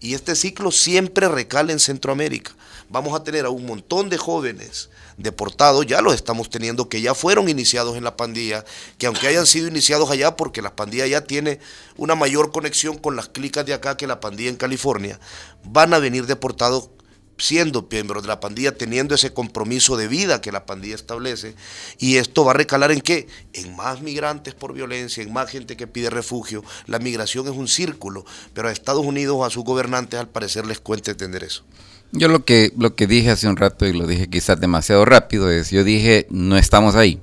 [0.00, 2.52] y este ciclo siempre recala en Centroamérica.
[2.88, 7.14] Vamos a tener a un montón de jóvenes deportados, ya los estamos teniendo, que ya
[7.14, 8.64] fueron iniciados en la pandilla,
[8.98, 11.60] que aunque hayan sido iniciados allá, porque la pandilla ya tiene
[11.96, 15.18] una mayor conexión con las clicas de acá que la pandilla en California,
[15.64, 16.90] van a venir deportados
[17.38, 21.54] siendo miembros de la pandilla, teniendo ese compromiso de vida que la pandilla establece,
[21.98, 23.26] y esto va a recalar en qué?
[23.52, 26.64] En más migrantes por violencia, en más gente que pide refugio.
[26.86, 30.80] La migración es un círculo, pero a Estados Unidos, a sus gobernantes, al parecer les
[30.80, 31.64] cuenta entender eso.
[32.12, 35.50] Yo lo que, lo que dije hace un rato, y lo dije quizás demasiado rápido,
[35.50, 37.20] es, yo dije, no estamos ahí,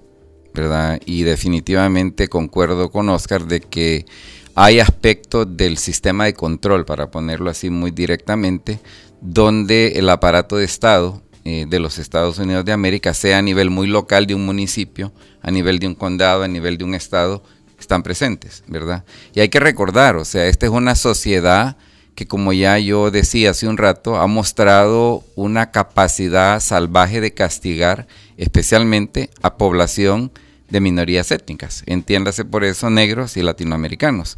[0.54, 1.00] ¿verdad?
[1.06, 4.06] Y definitivamente concuerdo con Oscar de que
[4.54, 8.82] hay aspectos del sistema de control, para ponerlo así muy directamente,
[9.22, 13.72] donde el aparato de Estado eh, de los Estados Unidos de América, sea a nivel
[13.72, 17.42] muy local de un municipio, a nivel de un condado, a nivel de un estado,
[17.80, 19.06] están presentes, ¿verdad?
[19.34, 21.78] Y hay que recordar, o sea, esta es una sociedad
[22.14, 28.06] que como ya yo decía hace un rato, ha mostrado una capacidad salvaje de castigar
[28.38, 30.32] especialmente a población
[30.70, 34.38] de minorías étnicas, entiéndase por eso negros y latinoamericanos.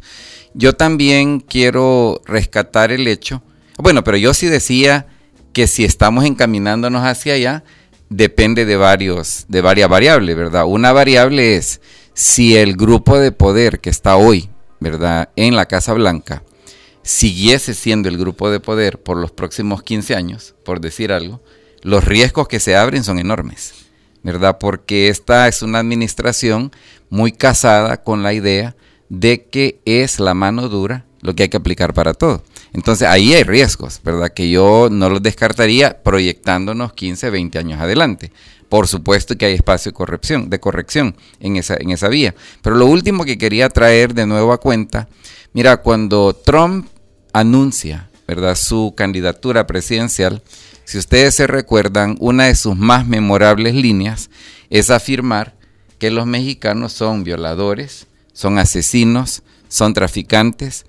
[0.54, 3.42] Yo también quiero rescatar el hecho
[3.78, 5.06] bueno, pero yo sí decía
[5.52, 7.64] que si estamos encaminándonos hacia allá,
[8.10, 10.64] depende de, varios, de varias variables, ¿verdad?
[10.66, 11.80] Una variable es
[12.12, 15.30] si el grupo de poder que está hoy, ¿verdad?
[15.36, 16.42] En la Casa Blanca,
[17.02, 21.40] siguiese siendo el grupo de poder por los próximos 15 años, por decir algo,
[21.82, 23.74] los riesgos que se abren son enormes,
[24.22, 24.58] ¿verdad?
[24.58, 26.72] Porque esta es una administración
[27.10, 28.76] muy casada con la idea
[29.08, 32.44] de que es la mano dura lo que hay que aplicar para todo.
[32.74, 34.28] Entonces ahí hay riesgos, ¿verdad?
[34.32, 38.30] Que yo no los descartaría proyectándonos 15, 20 años adelante.
[38.68, 42.34] Por supuesto que hay espacio de corrección, de corrección en esa, en esa vía.
[42.60, 45.08] Pero lo último que quería traer de nuevo a cuenta,
[45.54, 46.88] mira, cuando Trump
[47.32, 48.54] anuncia, ¿verdad?
[48.54, 50.42] Su candidatura presidencial,
[50.84, 54.28] si ustedes se recuerdan, una de sus más memorables líneas
[54.68, 55.54] es afirmar
[55.98, 60.84] que los mexicanos son violadores, son asesinos, son traficantes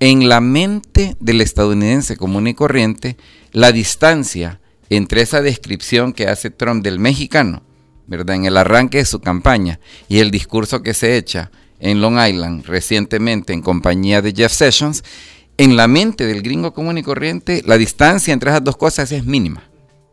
[0.00, 3.16] en la mente del estadounidense común y corriente,
[3.52, 7.62] la distancia entre esa descripción que hace Trump del mexicano,
[8.06, 8.36] ¿verdad?
[8.36, 12.64] En el arranque de su campaña y el discurso que se echa en Long Island
[12.66, 15.02] recientemente en compañía de Jeff Sessions,
[15.58, 19.24] en la mente del gringo común y corriente, la distancia entre esas dos cosas es
[19.24, 19.64] mínima,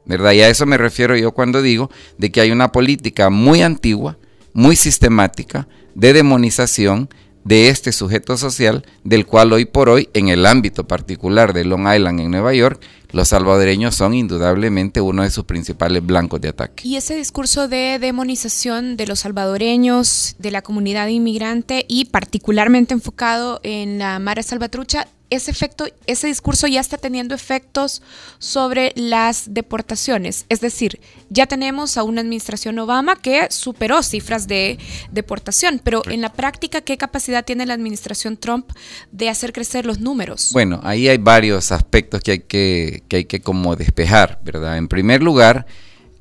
[0.06, 0.32] ¿verdad?
[0.32, 4.18] Y a eso me refiero yo cuando digo de que hay una política muy antigua,
[4.54, 7.10] muy sistemática, de demonización,
[7.44, 11.94] de este sujeto social, del cual hoy por hoy, en el ámbito particular de Long
[11.94, 16.88] Island en Nueva York, los salvadoreños son indudablemente uno de sus principales blancos de ataque.
[16.88, 23.60] Y ese discurso de demonización de los salvadoreños, de la comunidad inmigrante y particularmente enfocado
[23.64, 28.02] en la Mara Salvatrucha, ese efecto, ese discurso ya está teniendo efectos
[28.40, 30.46] sobre las deportaciones.
[30.50, 34.78] Es decir, ya tenemos a una administración Obama que superó cifras de
[35.12, 38.72] deportación, pero en la práctica, ¿qué capacidad tiene la administración Trump
[39.12, 40.52] de hacer crecer los números?
[40.54, 44.78] Bueno, ahí hay varios aspectos que hay que, que hay que como despejar, ¿verdad?
[44.78, 45.66] En primer lugar,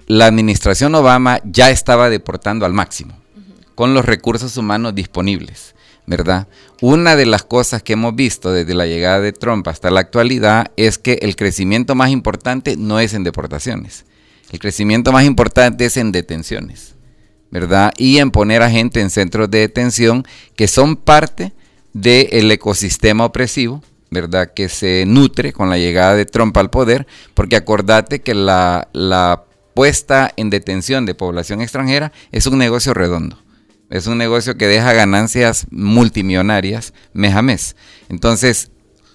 [0.06, 3.14] la administración Obama ya estaba deportando al máximo,
[3.74, 5.74] con los recursos humanos disponibles.
[6.06, 6.48] ¿Verdad?
[6.80, 10.72] Una de las cosas que hemos visto desde la llegada de Trump hasta la actualidad
[10.76, 14.04] es que el crecimiento más importante no es en deportaciones.
[14.50, 16.94] El crecimiento más importante es en detenciones,
[17.50, 17.92] ¿verdad?
[17.96, 21.52] Y en poner a gente en centros de detención que son parte
[21.92, 24.52] del ecosistema opresivo, ¿verdad?
[24.54, 30.30] Que se nutre con la llegada de Trump al poder, porque acordate que la, puesta
[30.36, 33.38] en detención de población extranjera es un negocio redondo.
[33.92, 37.76] Es un negocio que deja ganancias multimillonarias mes a mes.
[38.08, 38.70] Entonces,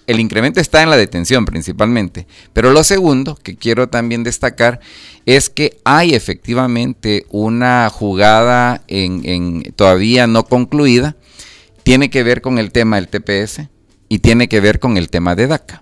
[0.05, 2.27] el incremento está en la detención principalmente.
[2.53, 4.79] Pero lo segundo que quiero también destacar
[5.25, 11.15] es que hay efectivamente una jugada en, todavía no concluida.
[11.81, 13.69] Tiene que ver con el tema del TPS
[14.09, 15.81] y tiene que ver con el tema de DACA.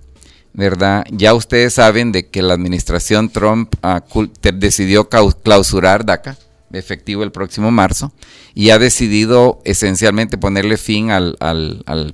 [0.54, 1.04] ¿verdad?
[1.12, 4.06] Ya ustedes saben de que la administración Trump ah,
[4.54, 6.38] decidió clausurar DACA
[6.76, 8.14] efectivo el próximo marzo
[8.54, 11.36] y ha decidido esencialmente ponerle fin al,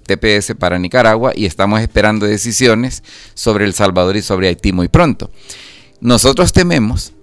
[0.06, 5.32] TPS para Nicaragua y estamos esperando decisiones sobre El Salvador y sobre Haití muy pronto.
[6.00, 7.13] Nosotros tememos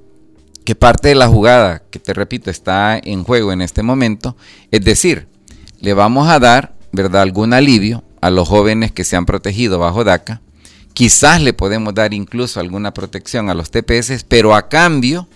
[0.65, 4.37] que parte de la jugada, que te repito, está en juego en este momento,
[4.71, 5.27] es decir,
[5.81, 10.05] le vamos a dar, ¿verdad?, algún alivio a los jóvenes que se han protegido bajo
[10.05, 10.43] DACA,
[10.93, 15.29] quizás le podemos dar incluso alguna protección a los TPS, pero a cambio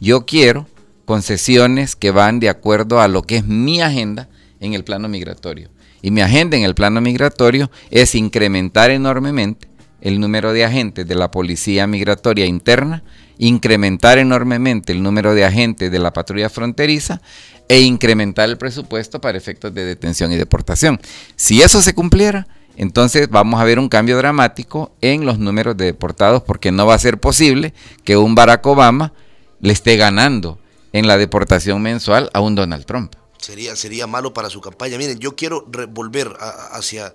[0.00, 0.66] yo quiero
[1.04, 4.28] concesiones que van de acuerdo a lo que es mi agenda
[4.60, 5.70] en el plano migratorio.
[6.02, 9.68] Y mi agenda en el plano migratorio es incrementar enormemente
[10.00, 13.02] el número de agentes de la Policía Migratoria Interna,
[13.38, 17.22] incrementar enormemente el número de agentes de la patrulla fronteriza
[17.68, 21.00] e incrementar el presupuesto para efectos de detención y deportación.
[21.36, 25.86] Si eso se cumpliera, entonces vamos a ver un cambio dramático en los números de
[25.86, 27.72] deportados porque no va a ser posible
[28.04, 29.14] que un Barack Obama
[29.60, 30.58] le esté ganando
[30.94, 33.14] en la deportación mensual a un Donald Trump.
[33.38, 34.96] Sería, sería malo para su campaña.
[34.96, 36.32] Miren, yo quiero volver
[36.70, 37.12] hacia,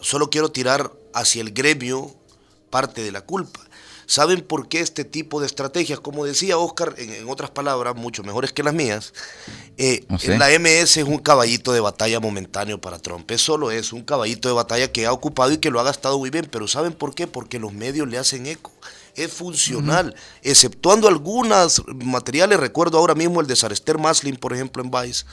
[0.00, 2.14] solo quiero tirar hacia el gremio
[2.70, 3.60] parte de la culpa.
[4.06, 5.98] ¿Saben por qué este tipo de estrategias?
[5.98, 9.12] Como decía Oscar, en, otras palabras, mucho mejores que las mías,
[9.78, 10.04] eh,
[10.38, 13.28] la MS es un caballito de batalla momentáneo para Trump.
[13.32, 16.20] Es solo es un caballito de batalla que ha ocupado y que lo ha gastado
[16.20, 16.46] muy bien.
[16.50, 17.26] Pero ¿saben por qué?
[17.26, 18.70] Porque los medios le hacen eco
[19.14, 24.90] es funcional, exceptuando algunos materiales, recuerdo ahora mismo el de Sarester Maslin, por ejemplo, en
[24.90, 25.24] Vice.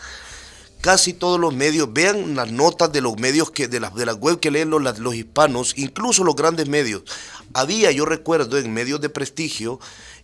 [0.82, 4.13] Casi todos los medios, vean las notas de los medios que, de las de la
[4.13, 7.04] web que leen los, los hispanos, incluso los grandes medios.
[7.54, 9.80] Había, yo recuerdo, en medios de prestigio,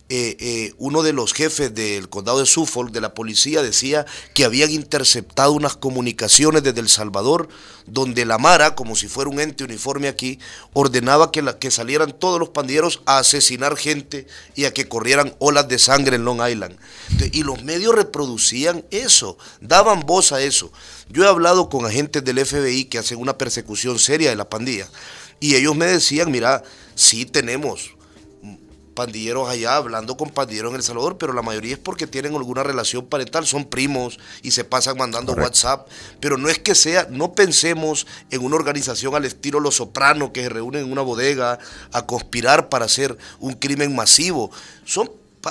[0.08, 4.44] eh, eh, uno de los jefes del condado de Suffolk, de la policía, decía que
[4.44, 7.48] habían interceptado unas comunicaciones desde El Salvador,
[7.86, 10.38] donde la Mara, como si fuera un ente uniforme aquí,
[10.74, 15.34] ordenaba que, la, que salieran todos los pandilleros a asesinar gente y a que corrieran
[15.40, 16.78] olas de sangre en Long Island.
[17.32, 20.70] y los medios reproducían eso, daban voz a eso.
[21.08, 24.88] Yo he hablado con agentes del FBI que hacen una persecución seria de la pandilla,
[25.40, 26.62] y ellos me decían, mira,
[26.94, 27.95] sí tenemos
[28.96, 32.64] pandilleros allá hablando con pandilleros en El Salvador, pero la mayoría es porque tienen alguna
[32.64, 35.86] relación parental, son primos y se pasan mandando WhatsApp.
[36.18, 40.42] Pero no es que sea, no pensemos en una organización al estilo Los Sopranos que
[40.42, 41.60] se reúnen en una bodega
[41.92, 44.50] a conspirar para hacer un crimen masivo.
[44.84, 45.08] Son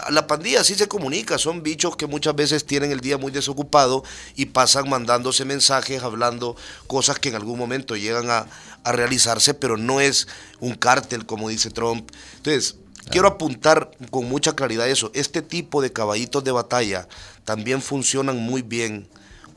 [0.10, 4.04] la pandilla sí se comunica, son bichos que muchas veces tienen el día muy desocupado
[4.36, 8.48] y pasan mandándose mensajes, hablando cosas que en algún momento llegan a,
[8.84, 10.28] a realizarse, pero no es
[10.60, 12.12] un cártel como dice Trump.
[12.36, 12.76] Entonces,
[13.10, 15.12] Quiero apuntar con mucha claridad eso.
[15.14, 17.08] Este tipo de caballitos de batalla
[17.44, 19.08] también funcionan muy bien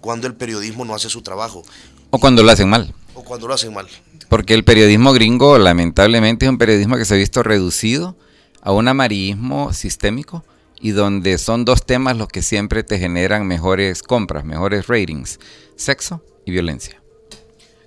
[0.01, 1.63] cuando el periodismo no hace su trabajo.
[2.11, 2.95] O cuando lo hacen mal.
[3.15, 3.89] O cuando lo hacen mal.
[4.29, 8.17] Porque el periodismo gringo lamentablemente es un periodismo que se ha visto reducido
[8.61, 10.45] a un amarillismo sistémico
[10.81, 15.41] y donde son dos temas los que siempre te generan mejores compras, mejores ratings,
[15.77, 17.01] sexo y violencia.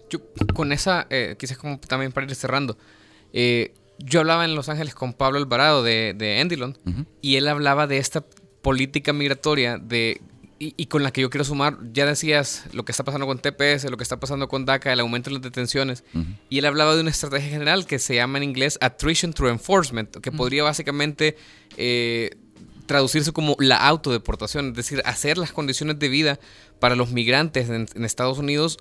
[0.09, 0.19] Yo
[0.53, 2.77] con esa, eh, quizás como también para ir cerrando,
[3.31, 3.73] eh,
[4.03, 6.77] yo hablaba en Los Ángeles con Pablo Alvarado de, de Endilon
[7.21, 8.23] y él hablaba de esta
[8.61, 10.21] política migratoria de
[10.63, 13.89] y, con la que yo quiero sumar, ya decías lo que está pasando con TPS,
[13.89, 16.03] lo que está pasando con DACA, el aumento de las detenciones,
[16.49, 20.17] y él hablaba de una estrategia general que se llama en inglés Attrition through Enforcement,
[20.17, 21.35] que podría básicamente
[21.77, 22.29] eh,
[22.85, 26.39] traducirse como la autodeportación, es decir, hacer las condiciones de vida
[26.79, 28.77] para los migrantes en, Estados Unidos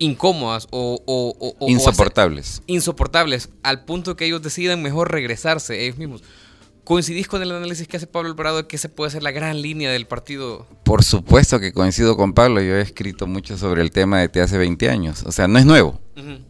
[0.00, 2.62] incómodas o, insoportables.
[2.66, 6.24] insoportables, al punto que ellos decidan mejor regresarse ellos mismos.
[6.82, 9.62] ¿Coincidís con el análisis que hace Pablo Alvarado de que ese puede ser la gran
[9.62, 10.66] línea del partido?
[10.82, 12.60] Por supuesto que coincido con Pablo.
[12.62, 15.22] Yo he escrito mucho sobre el tema de hace 20 años.
[15.24, 16.00] O sea, no es nuevo.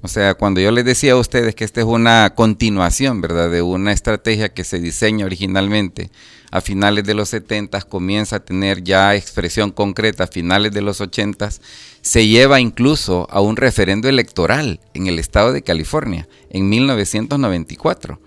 [0.03, 3.51] O sea, cuando yo les decía a ustedes que esta es una continuación, ¿verdad?
[3.51, 6.11] De una estrategia que se diseña originalmente
[6.51, 11.01] a finales de los 70, comienza a tener ya expresión concreta a finales de los
[11.01, 11.49] 80,
[12.03, 18.21] se lleva incluso a un referendo electoral en el estado de California en 1994.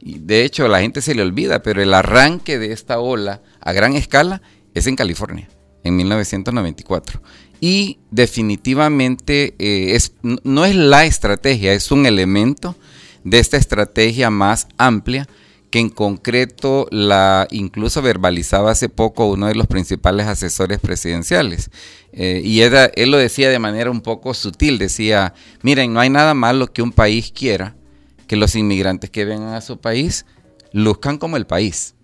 [0.00, 3.72] Y de hecho, la gente se le olvida, pero el arranque de esta ola a
[3.72, 4.42] gran escala
[4.74, 5.48] es en California,
[5.82, 7.20] en 1994.
[7.60, 12.76] Y definitivamente eh, es, no es la estrategia, es un elemento
[13.24, 15.28] de esta estrategia más amplia
[15.70, 21.70] que en concreto la incluso verbalizaba hace poco uno de los principales asesores presidenciales.
[22.12, 26.34] Eh, y él lo decía de manera un poco sutil, decía, miren, no hay nada
[26.34, 27.76] malo que un país quiera
[28.26, 30.26] que los inmigrantes que vengan a su país
[30.72, 31.94] luzcan como el país.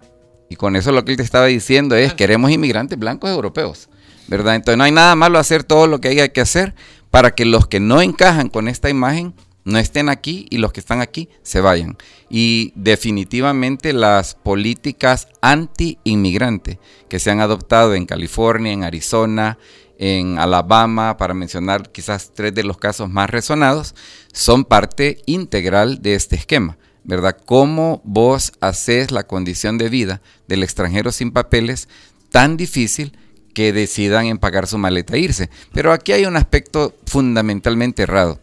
[0.50, 3.88] Y con eso lo que él te estaba diciendo es, queremos inmigrantes blancos europeos,
[4.28, 4.56] ¿verdad?
[4.56, 6.74] Entonces no hay nada malo hacer todo lo que haya que hacer
[7.10, 9.34] para que los que no encajan con esta imagen
[9.64, 11.96] no estén aquí y los que están aquí se vayan.
[12.28, 19.58] Y definitivamente las políticas anti-inmigrante que se han adoptado en California, en Arizona,
[19.98, 23.94] en Alabama, para mencionar quizás tres de los casos más resonados,
[24.32, 27.36] son parte integral de este esquema, ¿verdad?
[27.44, 31.88] ¿Cómo vos haces la condición de vida del extranjero sin papeles
[32.30, 33.16] tan difícil
[33.54, 35.48] que decidan empacar su maleta e irse?
[35.72, 38.40] Pero aquí hay un aspecto fundamentalmente errado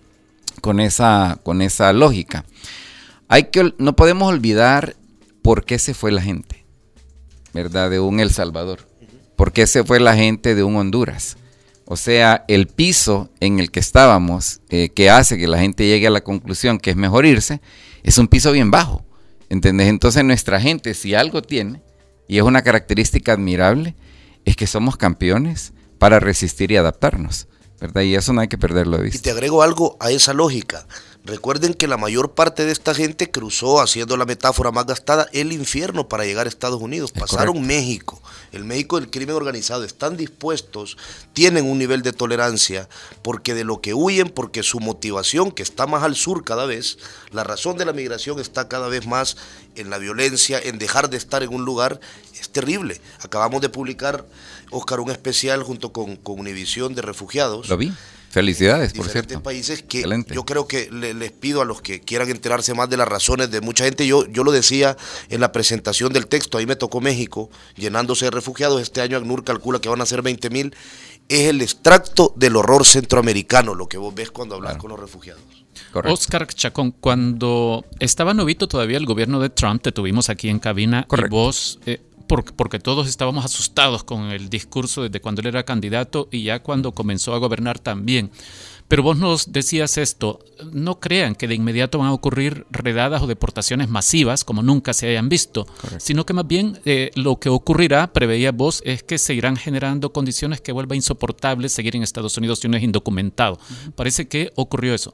[0.62, 2.46] con esa, con esa lógica.
[3.28, 4.96] Hay que, no podemos olvidar
[5.42, 6.66] por qué se fue la gente,
[7.54, 7.90] ¿verdad?
[7.90, 8.88] De un El Salvador.
[9.36, 11.38] ¿Por qué se fue la gente de un Honduras?
[11.86, 16.08] O sea, el piso en el que estábamos, eh, que hace que la gente llegue
[16.08, 17.60] a la conclusión que es mejor irse,
[18.04, 19.04] es un piso bien bajo.
[19.50, 19.88] ¿Entendés?
[19.88, 21.82] Entonces nuestra gente, si algo tiene,
[22.28, 23.96] y es una característica admirable,
[24.46, 27.50] es que somos campeones para resistir y adaptarnos.
[27.82, 28.02] ¿Verdad?
[28.04, 29.18] Y eso no hay que perderlo de vista.
[29.18, 30.86] Y te agrego algo a esa lógica.
[31.24, 35.52] Recuerden que la mayor parte de esta gente cruzó, haciendo la metáfora más gastada, el
[35.52, 37.12] infierno para llegar a Estados Unidos.
[37.12, 38.20] Pasaron México,
[38.52, 39.84] el México del crimen organizado.
[39.84, 40.98] Están dispuestos,
[41.34, 42.90] tienen un nivel de tolerancia,
[43.22, 46.98] porque de lo que huyen, porque su motivación, que está más al sur cada vez,
[47.32, 49.38] la razón de la migración está cada vez más
[49.76, 52.00] en la violencia, en dejar de estar en un lugar,
[52.40, 53.00] es terrible.
[53.22, 54.26] Acabamos de publicar,
[54.72, 57.70] Oscar, un especial junto con, con Univisión de Refugiados.
[57.70, 57.94] Lo vi
[58.32, 59.44] Felicidades, por cierto.
[59.44, 63.06] países que yo creo que les pido a los que quieran enterarse más de las
[63.06, 64.08] razones de mucha gente.
[64.08, 64.96] Yo, yo lo decía
[65.28, 68.82] en la presentación del texto, ahí me tocó México, llenándose de refugiados.
[68.82, 70.74] Este año ACNUR calcula que van a ser 20 mil.
[71.28, 75.44] Es el extracto del horror centroamericano, lo que vos ves cuando hablas con los refugiados.
[75.94, 81.06] Oscar Chacón, cuando estaba novito todavía el gobierno de Trump, te tuvimos aquí en cabina
[81.12, 82.00] y vos eh,
[82.56, 86.94] porque todos estábamos asustados con el discurso desde cuando él era candidato y ya cuando
[86.94, 88.32] comenzó a gobernar también.
[88.88, 90.40] Pero vos nos decías esto,
[90.72, 95.08] no crean que de inmediato van a ocurrir redadas o deportaciones masivas como nunca se
[95.08, 95.66] hayan visto,
[95.98, 100.12] sino que más bien eh, lo que ocurrirá, preveía vos, es que se irán generando
[100.12, 103.60] condiciones que vuelva insoportable seguir en Estados Unidos si uno es indocumentado.
[103.96, 105.14] Parece que ocurrió eso.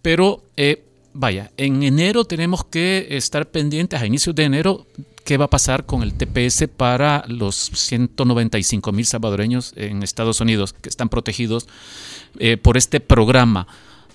[0.00, 4.86] Pero eh, vaya, en enero tenemos que estar pendientes, a inicios de enero,
[5.24, 10.72] qué va a pasar con el TPS para los 195 mil salvadoreños en Estados Unidos
[10.72, 11.66] que están protegidos
[12.38, 13.66] eh, por este programa.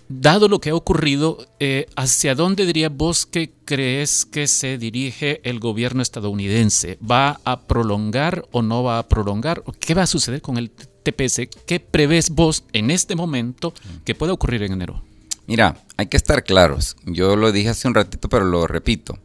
[0.10, 5.42] Dado lo que ha ocurrido, eh, ¿hacia dónde diría vos que crees que se dirige
[5.44, 6.98] el gobierno estadounidense?
[7.00, 9.64] ¿Va a prolongar o no va a prolongar?
[9.82, 11.50] ¿Qué va a suceder con el TPS?
[11.66, 13.74] ¿Qué prevés vos en este momento
[14.06, 15.04] que pueda ocurrir en enero?
[15.46, 16.96] Mira, hay que estar claros.
[17.06, 19.18] Yo lo dije hace un ratito, pero lo repito.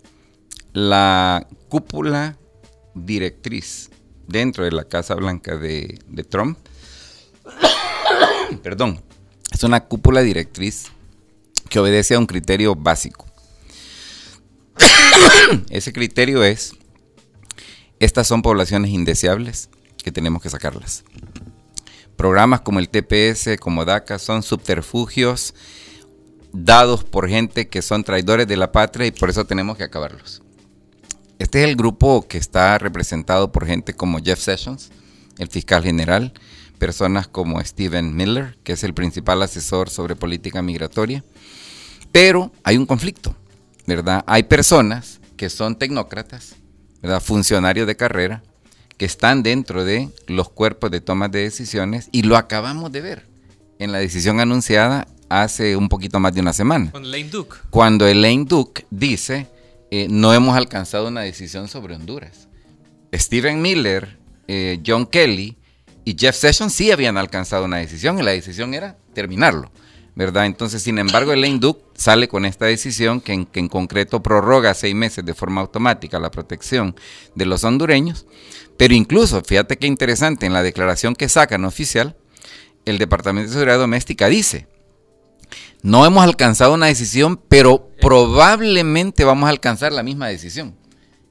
[0.72, 2.37] La cúpula
[2.93, 3.89] directriz
[4.29, 5.99] dentro de la Casa Blanca de,
[6.29, 6.59] Trump,
[8.62, 9.03] perdón,
[9.51, 10.89] es una cúpula directriz
[11.70, 13.25] que obedece a un criterio básico.
[15.70, 16.75] Ese criterio es,
[18.01, 19.70] estas son poblaciones indeseables
[20.05, 21.05] que tenemos que sacarlas.
[22.16, 25.55] Programas como el TPS, como DACA, son subterfugios
[26.53, 30.43] dados por gente que son traidores de la patria y por eso tenemos que acabarlos.
[31.43, 34.93] Este es el grupo que está representado por gente como Jeff Sessions,
[35.38, 36.32] el fiscal general,
[36.78, 41.24] personas como Steven Miller, que es el principal asesor sobre política migratoria.
[42.12, 43.34] Pero hay un conflicto,
[43.88, 44.22] ¿verdad?
[44.28, 46.55] Hay personas que son tecnócratas,
[47.03, 47.20] ¿verdad?
[47.20, 48.45] Funcionarios de carrera,
[48.97, 53.26] que están dentro de los cuerpos de toma de decisiones y lo acabamos de ver
[53.80, 56.93] en la decisión anunciada hace un poquito más de una semana.
[56.93, 57.57] Con Lane Duke.
[57.70, 59.49] Cuando Elaine Duke dice,
[59.95, 62.49] eh, no hemos alcanzado una decisión sobre Honduras.
[63.12, 64.16] Steven Miller,
[64.49, 65.59] eh, John Kelly
[66.03, 69.70] y Jeff Sessions sí habían alcanzado una decisión y la decisión era terminarlo.
[70.14, 70.47] ¿verdad?
[70.47, 74.72] Entonces, sin embargo, Elaine Duke sale con esta decisión que en, que en concreto prorroga
[74.72, 76.97] seis meses de forma automática la protección
[77.34, 78.24] de los hondureños.
[78.78, 82.16] Pero incluso, fíjate qué interesante, en la declaración que sacan oficial,
[82.86, 84.68] el Departamento de Seguridad Doméstica dice,
[85.83, 90.76] no hemos alcanzado una decisión, pero probablemente vamos a alcanzar la misma decisión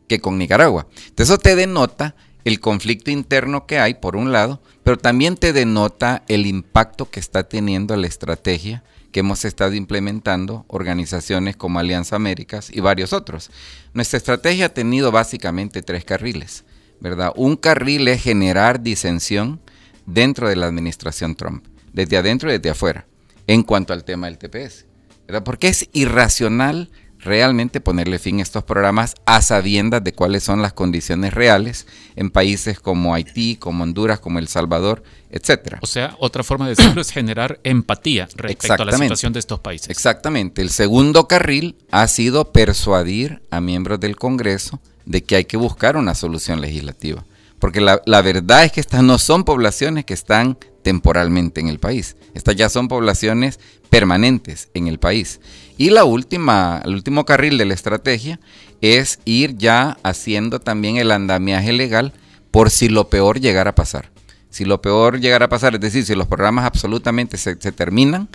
[0.07, 0.87] que con Nicaragua.
[1.07, 5.53] Entonces eso te denota el conflicto interno que hay, por un lado, pero también te
[5.53, 12.15] denota el impacto que está teniendo la estrategia que hemos estado implementando organizaciones como Alianza
[12.15, 13.51] Américas y varios otros.
[13.93, 16.63] Nuestra estrategia ha tenido básicamente tres carriles,
[16.99, 17.31] ¿verdad?
[17.35, 19.61] Un carril es generar disensión
[20.05, 23.05] dentro de la administración Trump, desde adentro y desde afuera,
[23.47, 24.85] en cuanto al tema del TPS,
[25.27, 25.43] ¿verdad?
[25.43, 26.89] Porque es irracional
[27.23, 32.31] realmente ponerle fin a estos programas a sabiendas de cuáles son las condiciones reales en
[32.31, 35.79] países como Haití, como Honduras, como El Salvador, etcétera.
[35.81, 39.59] O sea, otra forma de decirlo es generar empatía respecto a la situación de estos
[39.59, 39.89] países.
[39.89, 40.61] Exactamente.
[40.61, 45.97] El segundo carril ha sido persuadir a miembros del Congreso de que hay que buscar
[45.97, 47.23] una solución legislativa.
[47.59, 51.79] Porque la, la verdad es que estas no son poblaciones que están temporalmente en el
[51.79, 52.15] país.
[52.33, 53.59] Estas ya son poblaciones
[53.89, 55.39] permanentes en el país.
[55.77, 58.39] Y la última, el último carril de la estrategia
[58.81, 62.13] es ir ya haciendo también el andamiaje legal
[62.51, 64.11] por si lo peor llegara a pasar.
[64.49, 68.27] Si lo peor llegara a pasar, es decir, si los programas absolutamente se, se terminan,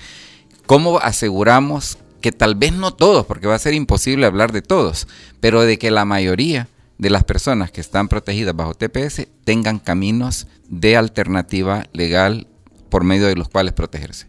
[0.65, 5.07] ¿cómo aseguramos que tal vez no todos, porque va a ser imposible hablar de todos,
[5.41, 6.69] pero de que la mayoría
[6.99, 12.47] de las personas que están protegidas bajo TPS tengan caminos de alternativa legal
[12.89, 14.27] por medio de los cuales protegerse.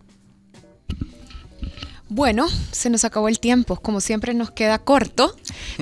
[2.09, 5.35] Bueno, se nos acabó el tiempo, como siempre nos queda corto,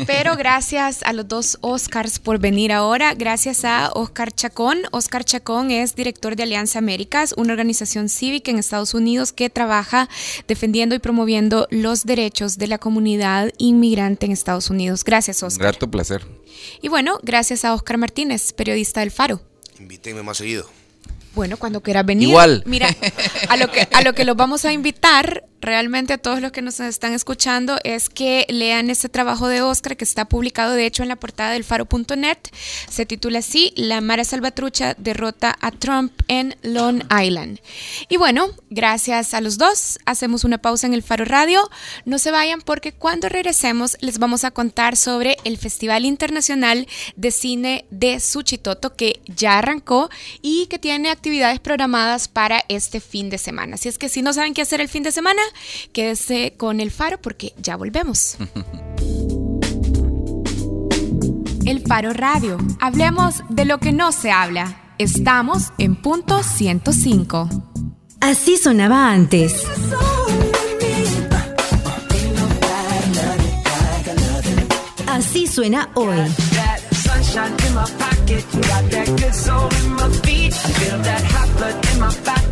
[0.07, 4.79] pero gracias a los dos Oscars por venir ahora, gracias a Oscar Chacón.
[4.91, 10.09] Oscar Chacón es director de Alianza Américas, una organización cívica en Estados Unidos que trabaja
[10.47, 15.03] defendiendo y promoviendo los derechos de la comunidad inmigrante en Estados Unidos.
[15.03, 15.67] Gracias, Oscar.
[15.67, 16.25] Grato placer.
[16.81, 19.41] Y bueno, gracias a Oscar Martínez, periodista del Faro.
[19.79, 20.69] Invítenme más seguido.
[21.33, 22.29] Bueno, cuando quieras venir.
[22.29, 22.63] Igual.
[22.65, 22.95] Mira,
[23.49, 26.61] a lo que a lo que los vamos a invitar realmente a todos los que
[26.61, 31.03] nos están escuchando es que lean este trabajo de Oscar que está publicado de hecho
[31.03, 32.37] en la portada del faro.net.
[32.89, 37.59] Se titula así, La Mara Salvatrucha derrota a Trump en Long Island.
[38.09, 39.99] Y bueno, gracias a los dos.
[40.05, 41.69] Hacemos una pausa en el Faro Radio.
[42.05, 47.31] No se vayan porque cuando regresemos les vamos a contar sobre el Festival Internacional de
[47.31, 50.09] Cine de Suchitoto que ya arrancó
[50.41, 53.75] y que tiene actividades programadas para este fin de semana.
[53.75, 55.41] Así es que si no saben qué hacer el fin de semana,
[55.93, 58.37] quédese con el faro porque ya volvemos.
[61.65, 62.59] El Faro Radio.
[62.79, 64.93] Hablemos de lo que no se habla.
[64.99, 67.49] Estamos en punto 105.
[68.21, 69.63] Así sonaba antes.
[75.07, 76.19] Así suena hoy.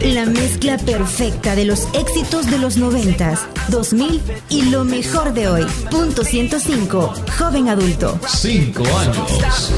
[0.01, 3.35] La mezcla perfecta de los éxitos de los 90,
[3.69, 5.65] 2000 y lo mejor de hoy.
[5.89, 8.19] Punto 105, joven adulto.
[8.27, 9.71] Cinco años.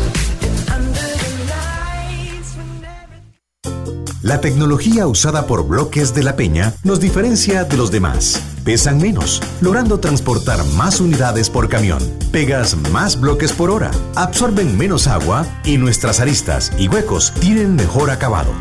[4.26, 8.42] La tecnología usada por Bloques de la Peña nos diferencia de los demás.
[8.64, 12.00] Pesan menos, logrando transportar más unidades por camión.
[12.32, 18.10] Pegas más bloques por hora, absorben menos agua y nuestras aristas y huecos tienen mejor
[18.10, 18.52] acabado.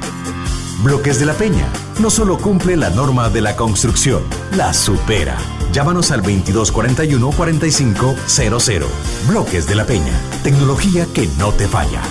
[0.83, 1.67] Bloques de la Peña
[2.01, 4.23] no solo cumple la norma de la construcción,
[4.57, 5.39] la supera.
[5.73, 8.91] Llámanos al 2241 4500.
[9.29, 10.13] Bloques de la Peña,
[10.43, 12.03] tecnología que no te falla.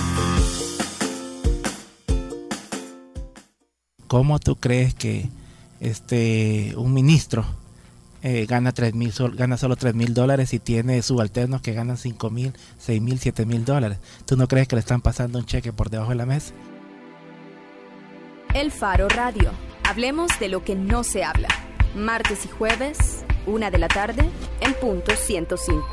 [4.08, 5.28] ¿Cómo tú crees que
[5.80, 7.44] este un ministro
[8.22, 11.98] eh, gana tres mil sol- gana solo 3 mil dólares y tiene subalternos que ganan
[11.98, 13.98] 5 mil, 6 mil, 7 mil dólares?
[14.24, 16.54] ¿Tú no crees que le están pasando un cheque por debajo de la mesa?
[18.54, 19.50] El Faro Radio.
[19.82, 21.48] Hablemos de lo que no se habla.
[21.96, 24.30] Martes y jueves, una de la tarde,
[24.60, 25.84] en punto 105.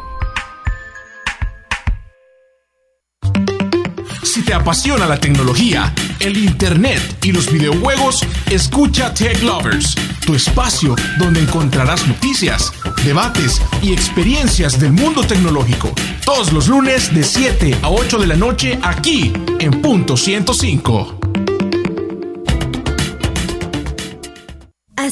[4.21, 10.95] Si te apasiona la tecnología, el internet y los videojuegos, escucha Tech Lovers, tu espacio
[11.17, 12.71] donde encontrarás noticias,
[13.03, 15.91] debates y experiencias del mundo tecnológico.
[16.23, 21.20] Todos los lunes de 7 a 8 de la noche aquí en Punto 105.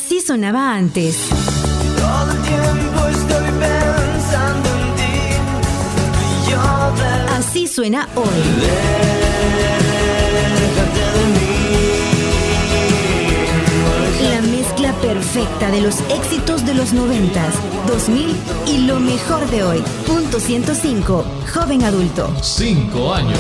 [0.10, 1.18] Así sonaba antes.
[2.00, 6.50] Todo el tiempo estoy pensando en ti.
[6.50, 8.26] Yo de- Así suena hoy.
[14.32, 17.54] La mezcla perfecta de los éxitos de los 90s,
[17.88, 18.36] 2000
[18.68, 19.84] y lo mejor de hoy.
[20.06, 21.24] Punto 105.
[21.54, 22.30] Joven adulto.
[22.42, 23.38] Cinco años.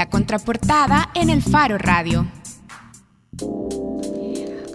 [0.00, 2.26] La contraportada en el Faro Radio.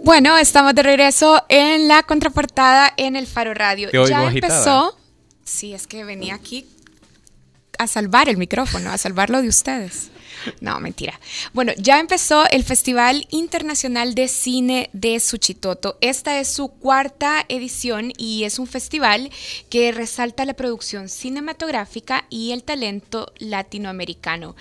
[0.03, 3.89] Bueno, estamos de regreso en la contraportada en el Faro Radio.
[3.89, 4.55] Te ya agitada.
[4.55, 4.99] empezó.
[5.43, 6.67] Sí, es que venía aquí
[7.79, 10.11] a salvar el micrófono, a salvarlo de ustedes.
[10.61, 11.19] No, mentira.
[11.53, 15.97] Bueno, ya empezó el Festival Internacional de Cine de Suchitoto.
[16.01, 19.29] Esta es su cuarta edición y es un festival
[19.69, 24.55] que resalta la producción cinematográfica y el talento latinoamericano.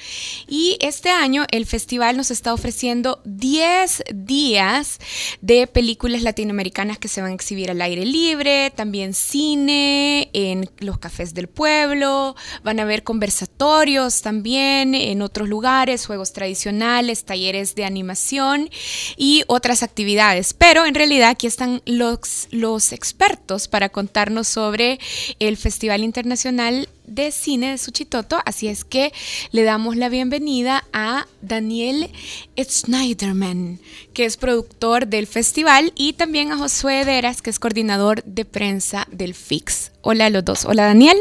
[0.49, 4.99] Y este año el festival nos está ofreciendo 10 días
[5.41, 10.99] de películas latinoamericanas que se van a exhibir al aire libre, también cine en los
[10.99, 15.74] cafés del pueblo, van a haber conversatorios también en otros lugares,
[16.07, 18.71] juegos tradicionales, talleres de animación
[19.17, 20.55] y otras actividades.
[20.55, 25.01] Pero en realidad aquí están los, los expertos para contarnos sobre
[25.41, 29.13] el Festival Internacional de Cine de Suchitoto, así es que
[29.51, 32.11] le damos la bienvenida a Daniel
[32.57, 33.79] Schneiderman,
[34.15, 39.07] que es productor del festival, y también a Josué Deras, que es coordinador de prensa
[39.11, 39.91] del FIX.
[40.01, 40.65] Hola a los dos.
[40.65, 41.19] Hola Daniel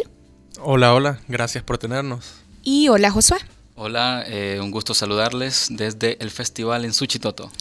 [0.62, 2.36] Hola, hola, gracias por tenernos.
[2.64, 3.40] y hola Josué.
[3.76, 7.52] Hola, eh, un gusto saludarles desde el festival en Suchitoto.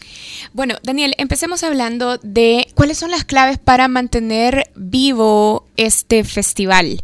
[0.53, 7.03] Bueno, Daniel, empecemos hablando de cuáles son las claves para mantener vivo este festival.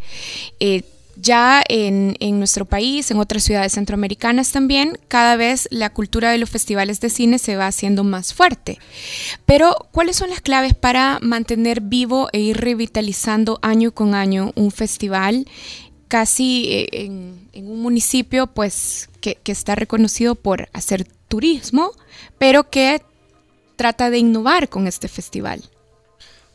[0.61, 0.83] Eh,
[1.21, 6.39] ya en, en nuestro país, en otras ciudades centroamericanas también, cada vez la cultura de
[6.39, 8.79] los festivales de cine se va haciendo más fuerte.
[9.47, 14.71] Pero, ¿cuáles son las claves para mantener vivo e ir revitalizando año con año un
[14.71, 15.47] festival
[16.09, 21.93] casi eh, en, un municipio pues que, está reconocido por hacer turismo,
[22.39, 23.03] pero que
[23.77, 25.63] trata de innovar con este festival?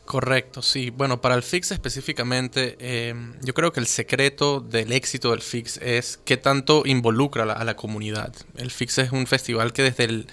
[0.04, 0.90] Correcto, sí.
[0.90, 5.78] Bueno, para el FIX específicamente, eh, yo creo que el secreto del éxito del FIX
[5.78, 8.34] es qué tanto involucra a la, a la comunidad.
[8.56, 10.26] El FIX es un festival que desde, el,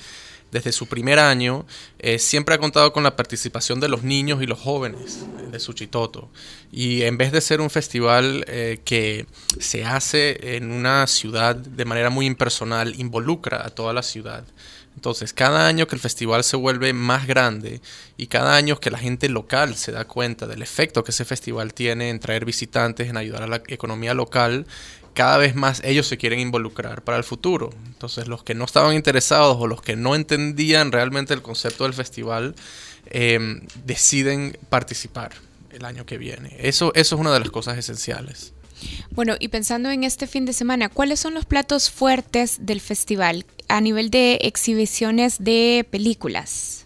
[0.51, 1.65] desde su primer año
[1.99, 6.29] eh, siempre ha contado con la participación de los niños y los jóvenes de Suchitoto.
[6.71, 9.25] Y en vez de ser un festival eh, que
[9.59, 14.43] se hace en una ciudad de manera muy impersonal, involucra a toda la ciudad.
[14.95, 17.81] Entonces, cada año que el festival se vuelve más grande
[18.17, 21.73] y cada año que la gente local se da cuenta del efecto que ese festival
[21.73, 24.65] tiene en traer visitantes, en ayudar a la economía local,
[25.13, 27.71] cada vez más ellos se quieren involucrar para el futuro.
[27.87, 31.93] Entonces, los que no estaban interesados o los que no entendían realmente el concepto del
[31.93, 32.55] festival,
[33.07, 35.31] eh, deciden participar
[35.71, 36.55] el año que viene.
[36.59, 38.53] Eso, eso es una de las cosas esenciales.
[39.11, 43.45] Bueno, y pensando en este fin de semana, ¿cuáles son los platos fuertes del festival
[43.67, 46.80] a nivel de exhibiciones de películas?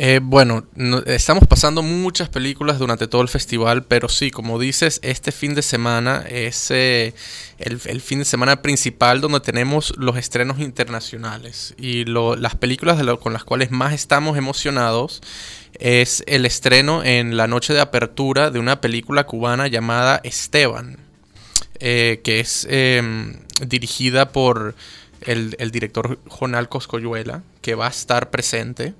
[0.00, 5.00] Eh, bueno, no- estamos pasando muchas películas durante todo el festival, pero sí, como dices,
[5.02, 7.14] este fin de semana es eh,
[7.58, 11.74] el, fin de semana principal donde tenemos los estrenos internacionales.
[11.78, 15.20] Y las películas con las cuales más estamos emocionados
[15.80, 20.98] es el estreno en la noche de apertura de una película cubana llamada Esteban,
[21.80, 23.02] eh, que es eh,
[23.66, 24.76] dirigida por
[25.22, 28.94] el, el director Jonal Coscoyuela, que va a estar presente.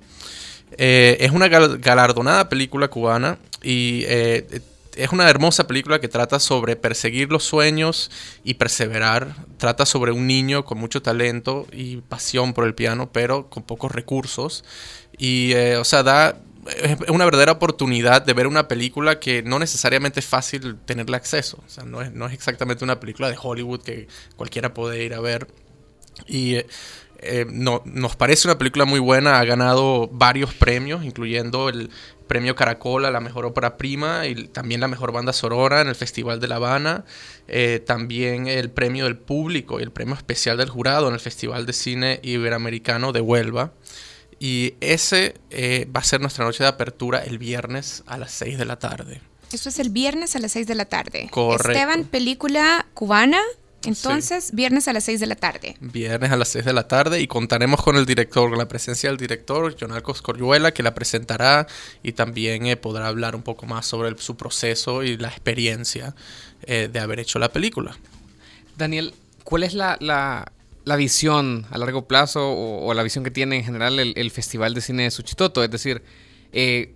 [0.77, 4.61] Eh, es una gal- galardonada película cubana y eh,
[4.95, 8.11] es una hermosa película que trata sobre perseguir los sueños
[8.43, 9.35] y perseverar.
[9.57, 13.91] Trata sobre un niño con mucho talento y pasión por el piano, pero con pocos
[13.91, 14.63] recursos.
[15.17, 16.41] Y, eh, o sea, da
[16.83, 21.57] es una verdadera oportunidad de ver una película que no necesariamente es fácil tenerle acceso.
[21.65, 25.13] O sea, no es, no es exactamente una película de Hollywood que cualquiera puede ir
[25.13, 25.47] a ver.
[26.27, 26.57] Y
[27.21, 31.89] eh, no, nos parece una película muy buena, ha ganado varios premios, incluyendo el
[32.27, 35.95] premio Caracol a la mejor ópera prima y también la mejor banda sonora en el
[35.95, 37.03] Festival de La Habana,
[37.47, 41.65] eh, también el premio del público y el premio especial del jurado en el Festival
[41.65, 43.73] de Cine Iberoamericano de Huelva.
[44.39, 48.57] Y ese eh, va a ser nuestra noche de apertura el viernes a las 6
[48.57, 49.21] de la tarde.
[49.51, 51.27] Esto es el viernes a las 6 de la tarde.
[51.31, 51.71] Correcto.
[51.71, 53.41] Esteban, película cubana.
[53.85, 55.75] Entonces, viernes a las 6 de la tarde.
[55.79, 59.09] Viernes a las 6 de la tarde y contaremos con el director, con la presencia
[59.09, 61.65] del director, Jonalcos Coryuela, que la presentará
[62.03, 66.15] y también eh, podrá hablar un poco más sobre el- su proceso y la experiencia
[66.63, 67.97] eh, de haber hecho la película.
[68.77, 69.13] Daniel,
[69.43, 70.51] ¿cuál es la, la-
[70.85, 74.31] la visión a largo plazo o, o la visión que tiene en general el, el
[74.31, 75.63] Festival de Cine de Suchitoto?
[75.63, 76.01] Es decir,
[76.51, 76.95] eh,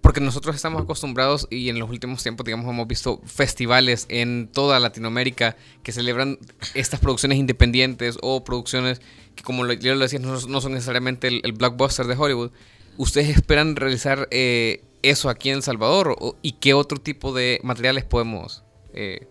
[0.00, 4.80] porque nosotros estamos acostumbrados y en los últimos tiempos, digamos, hemos visto festivales en toda
[4.80, 6.38] Latinoamérica que celebran
[6.74, 9.00] estas producciones independientes o producciones
[9.36, 12.50] que, como lo, yo lo decía, no, son necesariamente el, el blockbuster de Hollywood.
[12.96, 16.16] ¿Ustedes esperan realizar eh, eso aquí en El Salvador?
[16.18, 18.62] O- ¿Y qué otro tipo de materiales podemos,
[18.94, 19.26] eh,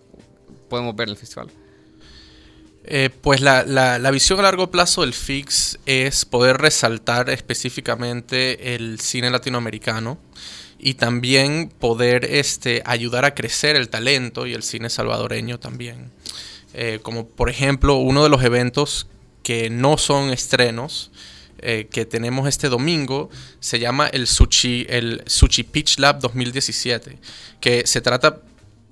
[0.70, 1.50] podemos ver en el festival?
[2.86, 3.64] Eh, pues la-
[4.00, 10.18] la visión a largo plazo del FIX es poder resaltar específicamente el cine latinoamericano
[10.80, 16.12] y también poder este, ayudar a crecer el talento y el cine salvadoreño también.
[16.74, 19.08] Eh, como por ejemplo uno de los eventos
[19.44, 21.12] que no son estrenos
[21.62, 27.18] eh, que tenemos este domingo se llama el Sushi, el Sushi Pitch Lab 2017,
[27.60, 28.42] que se trata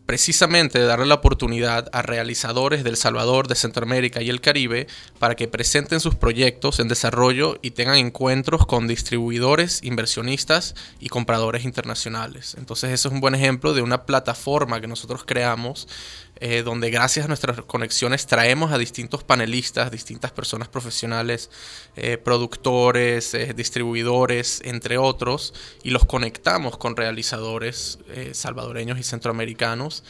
[0.08, 4.88] precisamente de darle la oportunidad a realizadores del Salvador, de Centroamérica y el Caribe
[5.20, 11.66] para que presenten sus proyectos en desarrollo y tengan encuentros con distribuidores, inversionistas y compradores
[11.66, 12.56] internacionales.
[12.58, 15.90] Entonces eso es un buen ejemplo de una plataforma que nosotros creamos
[16.40, 21.50] eh, donde gracias a nuestras conexiones traemos a distintos panelistas, distintas personas profesionales,
[21.96, 28.00] eh, productores, eh, distribuidores, entre otros, y los conectamos con realizadores
[28.34, 30.04] salvadoreños y centroamericanos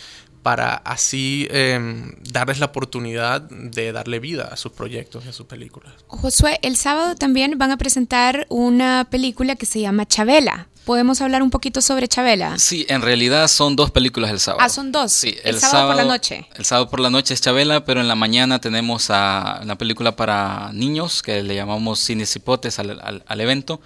[0.47, 5.45] para así em, darles la oportunidad de darle vida a sus proyectos y a sus
[5.45, 5.93] películas.
[6.07, 10.69] Josué, el sábado también van a presentar una película que se llama Chabela.
[10.87, 12.57] ¿Podemos hablar un poquito sobre Chabela?
[12.57, 14.63] Sí, en realidad son dos películas el sábado.
[14.63, 15.11] Ah, son dos.
[15.11, 16.47] Sí, el, sábado, por la noche.
[16.55, 20.15] El sábado por la noche es Chabela, pero en la mañana tenemos a una película
[20.15, 23.81] para niños que le llamamos Cine Cipotes al, al- al evento.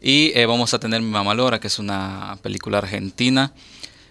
[0.00, 3.52] Y eh, vamos a tener Mi Mamá Lora, que es una película argentina.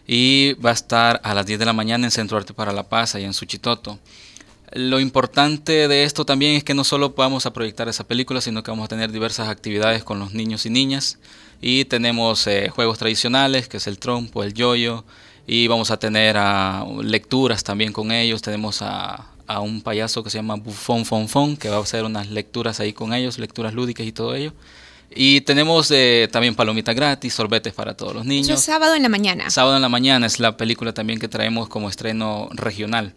[0.06, 2.84] Y va a estar a las 10 de la mañana en Centro Arte para la
[2.84, 3.98] Paz, allá en Suchitoto.
[4.76, 8.62] Lo importante de esto también es que no solo vamos a proyectar esa película, sino
[8.62, 11.18] que vamos a tener diversas actividades con los niños y niñas.
[11.62, 15.06] Y tenemos eh, juegos tradicionales, que es el trompo, el yoyo.
[15.48, 18.42] Y vamos a tener ah, lecturas también con ellos.
[18.42, 22.04] Tenemos a, a un payaso que se llama Bufón Fon Fon, que va a hacer
[22.04, 24.52] unas lecturas ahí con ellos, lecturas lúdicas y todo ello.
[25.10, 28.60] Y tenemos eh, también palomitas gratis, sorbetes para todos los Eso niños.
[28.60, 29.50] es sábado en la mañana.
[29.50, 33.14] Sábado en la mañana es la película también que traemos como estreno regional.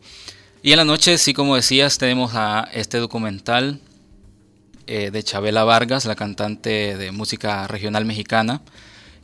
[0.63, 3.81] Y en la noche, sí, como decías, tenemos a este documental
[4.87, 8.61] eh, de Chabela Vargas, la cantante de música regional mexicana.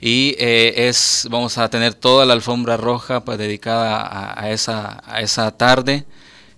[0.01, 5.03] Y eh, es, vamos a tener toda la alfombra roja pues, dedicada a, a esa,
[5.07, 6.05] a esa tarde.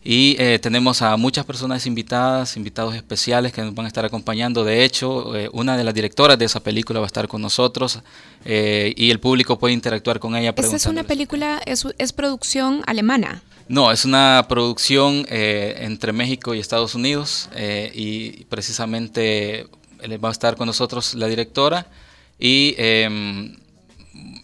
[0.09, 4.63] Y eh, tenemos a muchas personas invitadas, invitados especiales que nos van a estar acompañando.
[4.63, 7.99] De hecho, eh, una de las directoras de esa película va a estar con nosotros
[8.45, 10.55] eh, y el público puede interactuar con ella.
[10.57, 13.43] Esta es una película, es, es producción alemana.
[13.69, 19.67] No, es una producción eh, entre México y Estados Unidos eh, y precisamente
[20.01, 21.87] eh, va a estar con nosotros la directora
[22.39, 23.57] y eh,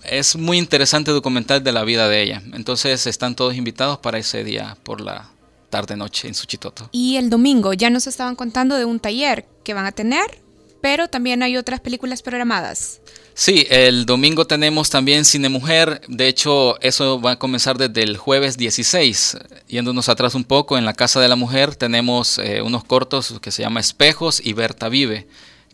[0.04, 2.42] es muy interesante documental de la vida de ella.
[2.52, 5.30] Entonces están todos invitados para ese día por la
[5.70, 6.88] tarde noche en Suchitoto.
[6.92, 10.42] Y el domingo ya nos estaban contando de un taller que van a tener,
[10.80, 13.00] pero también hay otras películas programadas.
[13.34, 16.02] Sí, el domingo tenemos también Cine Mujer.
[16.06, 19.38] De hecho, eso va a comenzar desde el jueves 16.
[19.68, 23.50] Yéndonos atrás un poco, en la Casa de la Mujer tenemos eh, unos cortos que
[23.50, 25.26] se llama Espejos y Berta Vive.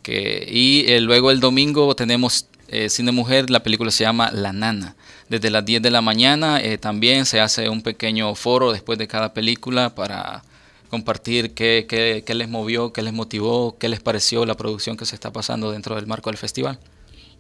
[0.06, 4.94] Y eh, luego el domingo tenemos eh, Cine Mujer, la película se llama La Nana.
[5.28, 9.34] Desde las 10 de la mañana también se hace un pequeño foro después de cada
[9.34, 10.42] película para
[10.88, 15.04] compartir qué, qué, qué les movió, qué les motivó, qué les pareció la producción que
[15.04, 16.78] se está pasando dentro del marco del festival.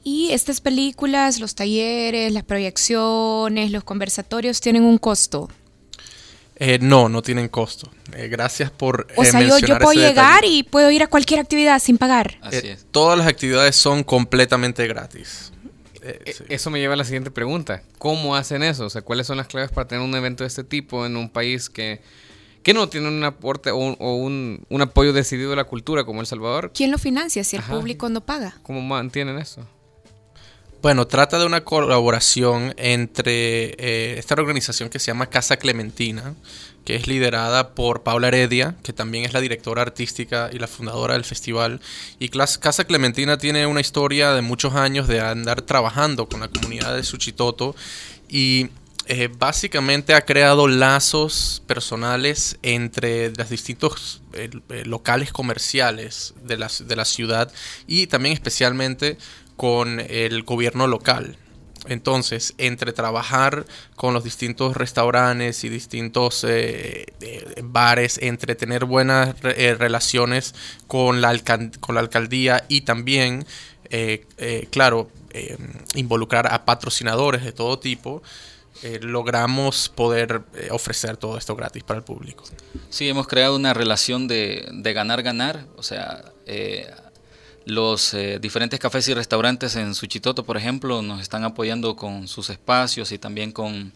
[0.04, 5.48] Y estas películas, los talleres, las proyecciones, los conversatorios tienen un costo.
[6.60, 7.90] Eh, no, no tienen costo.
[8.16, 10.54] Eh, gracias por O eh, sea, yo, yo puedo llegar detalle.
[10.54, 12.38] y puedo ir a cualquier actividad sin pagar.
[12.50, 15.52] Eh, Todas las actividades son completamente gratis.
[16.02, 17.82] Eh, Eso me lleva a la siguiente pregunta.
[17.98, 18.86] ¿Cómo hacen eso?
[18.86, 21.28] O sea, ¿cuáles son las claves para tener un evento de este tipo en un
[21.28, 22.00] país que,
[22.64, 26.04] que no tiene un aporte o, un, o un- un apoyo decidido de la cultura
[26.04, 26.72] como El Salvador?
[26.74, 27.74] ¿Quién lo financia si el Ajá.
[27.74, 28.56] público no paga?
[28.64, 29.64] ¿Cómo mantienen eso?
[30.80, 36.36] Bueno, trata de una colaboración entre eh, esta organización que se llama Casa Clementina,
[36.84, 41.14] que es liderada por Paula Heredia, que también es la directora artística y la fundadora
[41.14, 41.80] del festival.
[42.20, 46.94] Y Casa Clementina tiene una historia de muchos años de andar trabajando con la comunidad
[46.94, 47.74] de Suchitoto
[48.28, 48.68] y
[49.06, 54.48] eh, básicamente ha creado lazos personales entre los distintos eh,
[54.84, 57.50] locales comerciales de la, de la ciudad
[57.88, 59.18] y también especialmente
[59.58, 61.36] con el gobierno local.
[61.88, 69.34] Entonces, entre trabajar con los distintos restaurantes y distintos eh, eh, bares, entre tener buenas
[69.42, 70.54] eh, relaciones
[70.86, 71.36] con la,
[71.80, 73.46] con la alcaldía y también,
[74.70, 75.10] claro,
[75.94, 78.22] involucrar a patrocinadores de todo tipo,
[79.00, 82.44] logramos poder ofrecer todo esto gratis para el público.
[82.90, 86.22] Sí, hemos creado una relación de ganar-ganar, o sea,
[87.68, 92.50] los eh, diferentes cafés y restaurantes en Suchitoto, por ejemplo, nos están apoyando con sus
[92.50, 93.92] espacios y también con,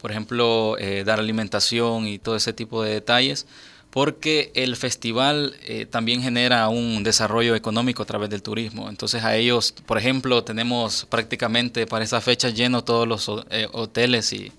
[0.00, 3.46] por ejemplo, eh, dar alimentación y todo ese tipo de detalles,
[3.90, 8.88] porque el festival eh, también genera un desarrollo económico a través del turismo.
[8.88, 14.52] Entonces a ellos, por ejemplo, tenemos prácticamente para esa fecha lleno todos los hoteles y,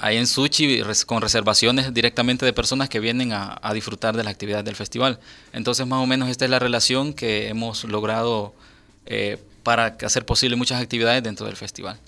[0.00, 4.64] hay en Suchi con reservaciones directamente de personas que vienen a, disfrutar de la actividad
[4.64, 5.18] del festival.
[5.52, 8.54] Entonces, más o menos esta es la relación que hemos logrado
[9.06, 11.98] eh, para hacer posible muchas actividades dentro del festival.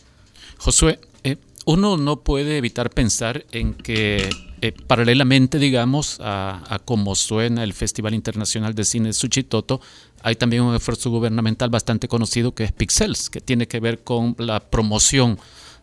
[0.59, 7.15] Josué, eh, uno no puede evitar pensar en que eh, paralelamente, digamos, a, a cómo
[7.15, 9.81] suena el Festival Internacional de Cine Suchitoto,
[10.23, 14.35] hay también un esfuerzo gubernamental bastante conocido que es Pixels, que tiene que ver con
[14.39, 15.39] la promoción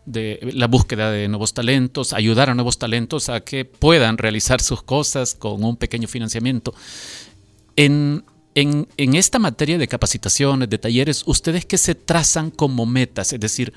[0.06, 4.82] de la búsqueda de nuevos talentos, ayudar a nuevos talentos a que puedan realizar sus
[4.82, 6.74] cosas con un pequeño financiamiento.
[7.76, 8.24] En,
[8.96, 13.32] esta materia de capacitaciones, de talleres, ¿ustedes qué se trazan como metas?
[13.32, 13.72] Es decir,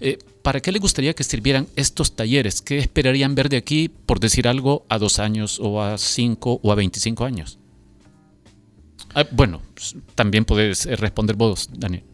[0.00, 2.62] eh, ¿para qué les gustaría que sirvieran estos talleres?
[2.62, 6.72] ¿Qué esperarían ver de aquí, por decir algo, a dos años o a cinco o
[6.72, 7.58] a veinticinco años?
[9.14, 9.62] Ah, bueno,
[10.14, 12.04] también puedes eh, responder vos, Daniel.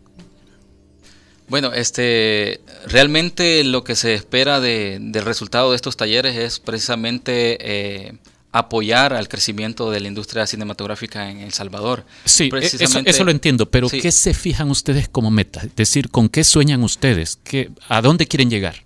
[1.51, 8.13] Bueno, este, realmente lo que se espera del resultado de estos talleres es precisamente eh,
[8.53, 12.05] apoyar al crecimiento de la industria cinematográfica en El Salvador.
[12.25, 15.63] Sí, eso, lo entiendo, pero ¿qué se fijan ustedes como meta?
[15.63, 17.41] Es decir, ¿con qué sueñan ustedes?
[17.43, 18.85] ¿Qué, ¿A dónde quieren llegar?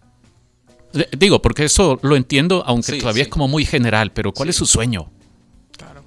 [1.19, 4.65] Digo, porque eso lo entiendo, aunque todavía es como muy general, pero ¿cuál es su
[4.65, 5.11] sueño?
[5.77, 6.03] Claro.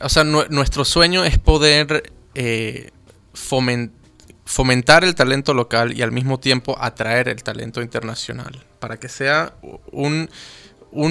[0.00, 2.90] O sea, nuestro sueño es poder eh,
[3.34, 4.05] fomentar
[4.46, 9.54] fomentar el talento local y al mismo tiempo atraer el talento internacional, para que sea
[9.90, 10.30] un,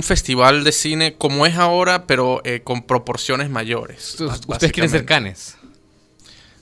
[0.01, 4.19] festival de cine como es ahora, pero eh, con proporciones mayores.
[4.19, 5.57] ¿Ustedes quieren ser canes?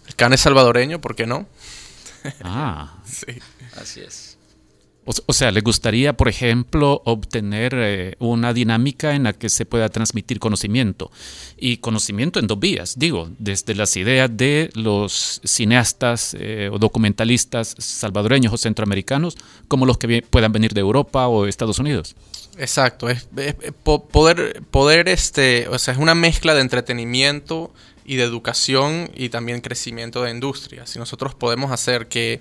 [0.07, 1.47] El canes salvadoreño, ¿por qué no?
[2.41, 3.39] Ah, sí.
[3.79, 4.32] Así es.
[5.05, 9.89] O, sea, ¿le gustaría, por ejemplo, obtener eh, una dinámica en la que se pueda
[9.89, 11.11] transmitir conocimiento?
[11.57, 17.75] Y conocimiento en dos vías, digo, desde las ideas de los cineastas eh, o documentalistas
[17.77, 19.37] salvadoreños o centroamericanos,
[19.67, 22.15] como los que puedan venir de Europa o Estados Unidos.
[22.57, 23.07] Exacto,
[23.83, 27.73] poder, poder, este, o sea, es una mezcla de entretenimiento
[28.05, 30.85] y de educación y también crecimiento de industria.
[30.85, 32.39] Si nosotros podemos hacer que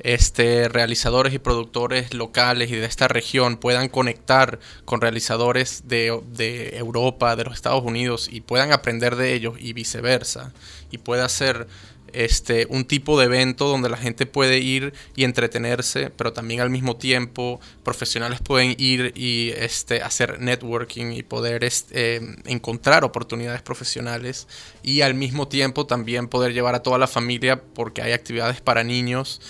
[0.00, 6.06] este, realizadores y productores locales y de esta región puedan conectar con realizadores de,
[6.76, 10.52] Europa, de los Estados Unidos y puedan aprender de ellos y viceversa.
[10.90, 11.68] Y pueda ser
[12.12, 16.70] este, un tipo de evento donde la gente puede ir y entretenerse, pero también al
[16.70, 24.48] mismo tiempo profesionales pueden ir y este, hacer networking y poder este, encontrar oportunidades profesionales
[24.82, 28.82] y al mismo tiempo también poder llevar a toda la familia porque hay actividades para
[28.82, 29.40] niños,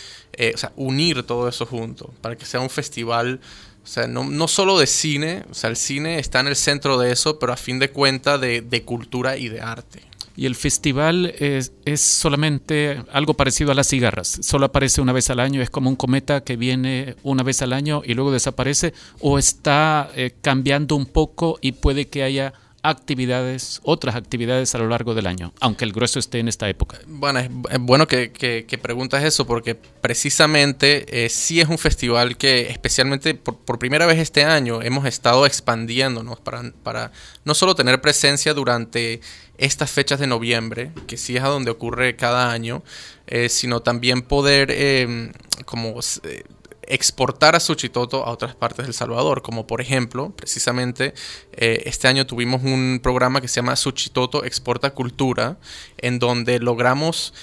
[0.41, 3.41] eh, unir todo eso junto para que sea un festival.
[3.84, 7.12] O sea, no, solo de cine, o sea, el cine está en el centro de
[7.12, 10.03] eso, pero a fin de cuentas de, de cultura y de arte.
[10.41, 11.70] Y el festival es,
[12.01, 14.38] solamente algo parecido a las cigarras.
[14.41, 17.74] Solo aparece una vez al año, es como un cometa que viene una vez al
[17.74, 23.80] año y luego desaparece, o está eh, cambiando un poco y puede que haya actividades,
[23.82, 26.98] otras actividades a lo largo del año, aunque el grueso esté en esta época.
[27.06, 27.48] Bueno, es,
[27.80, 33.58] bueno que, que, preguntas eso, porque precisamente eh, sí es un festival que especialmente por,
[33.58, 37.12] por, primera vez este año hemos estado expandiéndonos para, para
[37.44, 39.20] no solo tener presencia durante
[39.58, 42.82] estas fechas de noviembre, que sí es a donde ocurre cada año,
[43.26, 45.32] eh, sino también poder em,
[45.66, 46.44] como eh,
[46.91, 51.14] exportar a Suchitoto a otras partes del Salvador, como por ejemplo, precisamente
[51.53, 55.59] eh, este año tuvimos un programa que se llama Suchitoto Exporta Cultura,
[55.99, 57.34] en donde logramos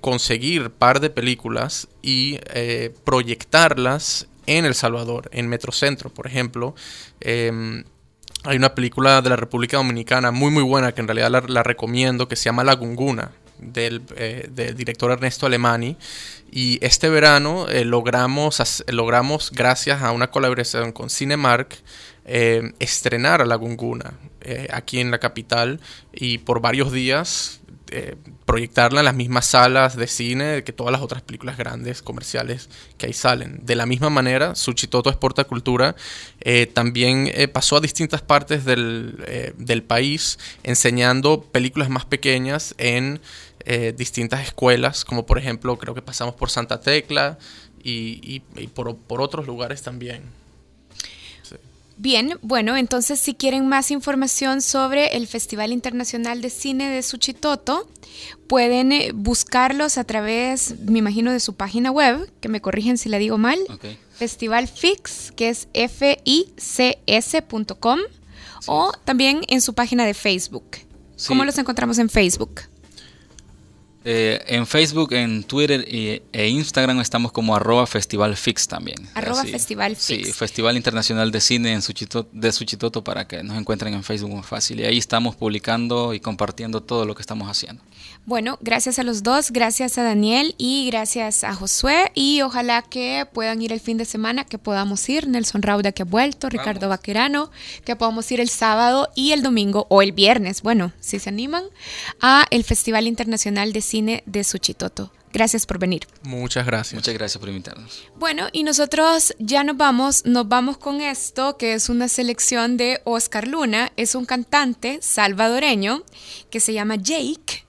[0.00, 2.38] conseguir par de películas y
[3.02, 6.74] proyectarlas en El Salvador, en Metrocentro, por ejemplo.
[7.20, 7.84] Em,
[8.44, 12.28] hay una película de la República Dominicana muy muy buena que en realidad la, recomiendo
[12.28, 15.96] que se llama La Gunguna del, eh, del director Ernesto Alemani.
[16.50, 21.76] Y este verano eh, logramos, logramos, gracias a una colaboración con Cinemark,
[22.24, 25.80] eh, estrenar a La Gunguna eh, aquí en la capital
[26.12, 27.60] y por varios días
[28.44, 33.06] proyectarla en las mismas salas de cine que todas las otras películas grandes comerciales que
[33.06, 33.60] ahí salen.
[33.64, 35.96] De la misma manera, Suchitoto Exporta Cultura
[36.74, 43.22] también pasó a distintas partes del, del país enseñando películas más pequeñas en
[43.64, 47.38] eh, distintas escuelas, como por ejemplo creo que pasamos por Santa Tecla
[47.82, 50.22] y, y- y por, por otros lugares también.
[52.00, 57.88] Bien, bueno, entonces si quieren más información sobre el Festival Internacional de Cine de Suchitoto,
[58.46, 63.08] pueden eh, buscarlos a través, me imagino, de su página web, que me corrigen si
[63.08, 63.58] la digo mal,
[64.14, 65.66] Festival Fix, que es
[66.64, 67.98] fics.com,
[68.66, 70.76] o también en su página de Facebook.
[71.26, 71.46] ¿Cómo Sí.
[71.46, 72.60] los encontramos en Facebook?
[74.04, 78.96] Eh, en Facebook, en Twitter y- e Instagram estamos como arroba Festival Fix también.
[79.14, 79.50] Arroba Así.
[79.50, 80.36] Festival Sí, Fix.
[80.36, 84.42] Festival Internacional de Cine en Suchito- de Suchitoto para que nos encuentren en Facebook muy
[84.44, 84.80] fácil.
[84.80, 87.82] Y ahí estamos publicando y compartiendo todo lo que estamos haciendo.
[88.28, 93.26] Bueno, gracias a los dos, gracias a Daniel y gracias a Josué y ojalá que
[93.32, 96.90] puedan ir el fin de semana, que podamos ir, Nelson Rauda que ha vuelto, Ricardo
[96.90, 97.50] Vaquerano,
[97.86, 101.64] que podamos ir el sábado y el domingo o el viernes, bueno, si se animan,
[102.20, 105.10] a el Festival Internacional de Cine de Suchitoto.
[105.32, 106.06] Gracias por venir.
[106.22, 106.96] Muchas gracias.
[106.96, 108.04] Muchas gracias por invitarnos.
[108.18, 113.00] Bueno, y nosotros ya nos vamos, nos vamos con esto, que es una selección de
[113.04, 116.02] Oscar Luna, es un cantante salvadoreño
[116.50, 117.67] que se llama Jake.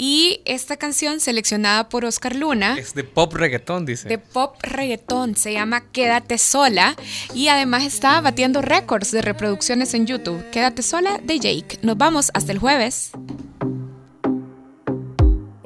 [0.00, 4.08] Y esta canción seleccionada por Oscar Luna Es de pop reggaetón, dice.
[4.08, 6.94] de pop reggaetón se llama Quédate sola
[7.34, 10.48] y además está batiendo récords de reproducciones en YouTube.
[10.50, 11.80] Quédate sola de Jake.
[11.82, 13.10] Nos vamos hasta el jueves.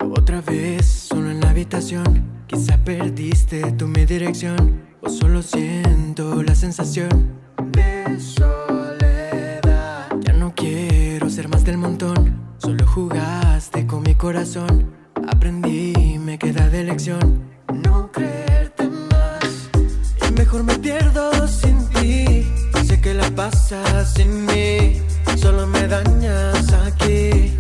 [0.00, 2.24] Otra vez, solo en la habitación.
[2.46, 4.82] Quizá perdiste tu mi dirección.
[5.02, 10.08] O solo siento la sensación de soledad.
[10.20, 12.40] Ya no quiero ser más del montón.
[12.58, 12.86] Solo
[13.72, 14.92] jugaste con mi corazón.
[15.28, 17.42] Aprendí, me queda de lección.
[17.72, 19.70] No creerte más.
[20.28, 22.46] Y mejor me pierdo sin ti.
[22.86, 25.00] Sé que la pasas sin mí.
[25.36, 27.58] Solo me dañas aquí.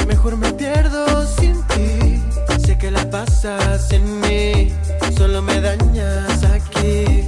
[0.00, 2.22] Y mejor me pierdo sin ti.
[2.64, 4.72] Sé que la pasas en mí.
[5.16, 7.24] Solo me dañas aquí.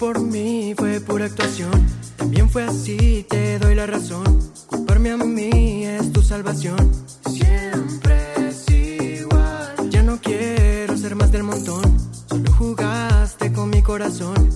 [0.00, 1.86] Por mí fue pura actuación.
[2.16, 4.24] También fue así, te doy la razón.
[4.66, 6.90] Culparme a mí es tu salvación.
[7.30, 8.16] Siempre
[8.48, 9.90] es igual.
[9.90, 11.82] Ya no quiero ser más del montón.
[12.30, 14.48] Solo jugaste con mi corazón.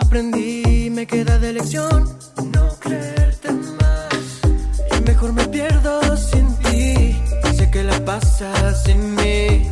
[0.00, 2.08] Aprendí, me queda de lección.
[2.54, 4.40] No creerte más.
[4.96, 7.20] Y mejor me pierdo sin ti.
[7.56, 9.71] Sé que la pasas sin mí.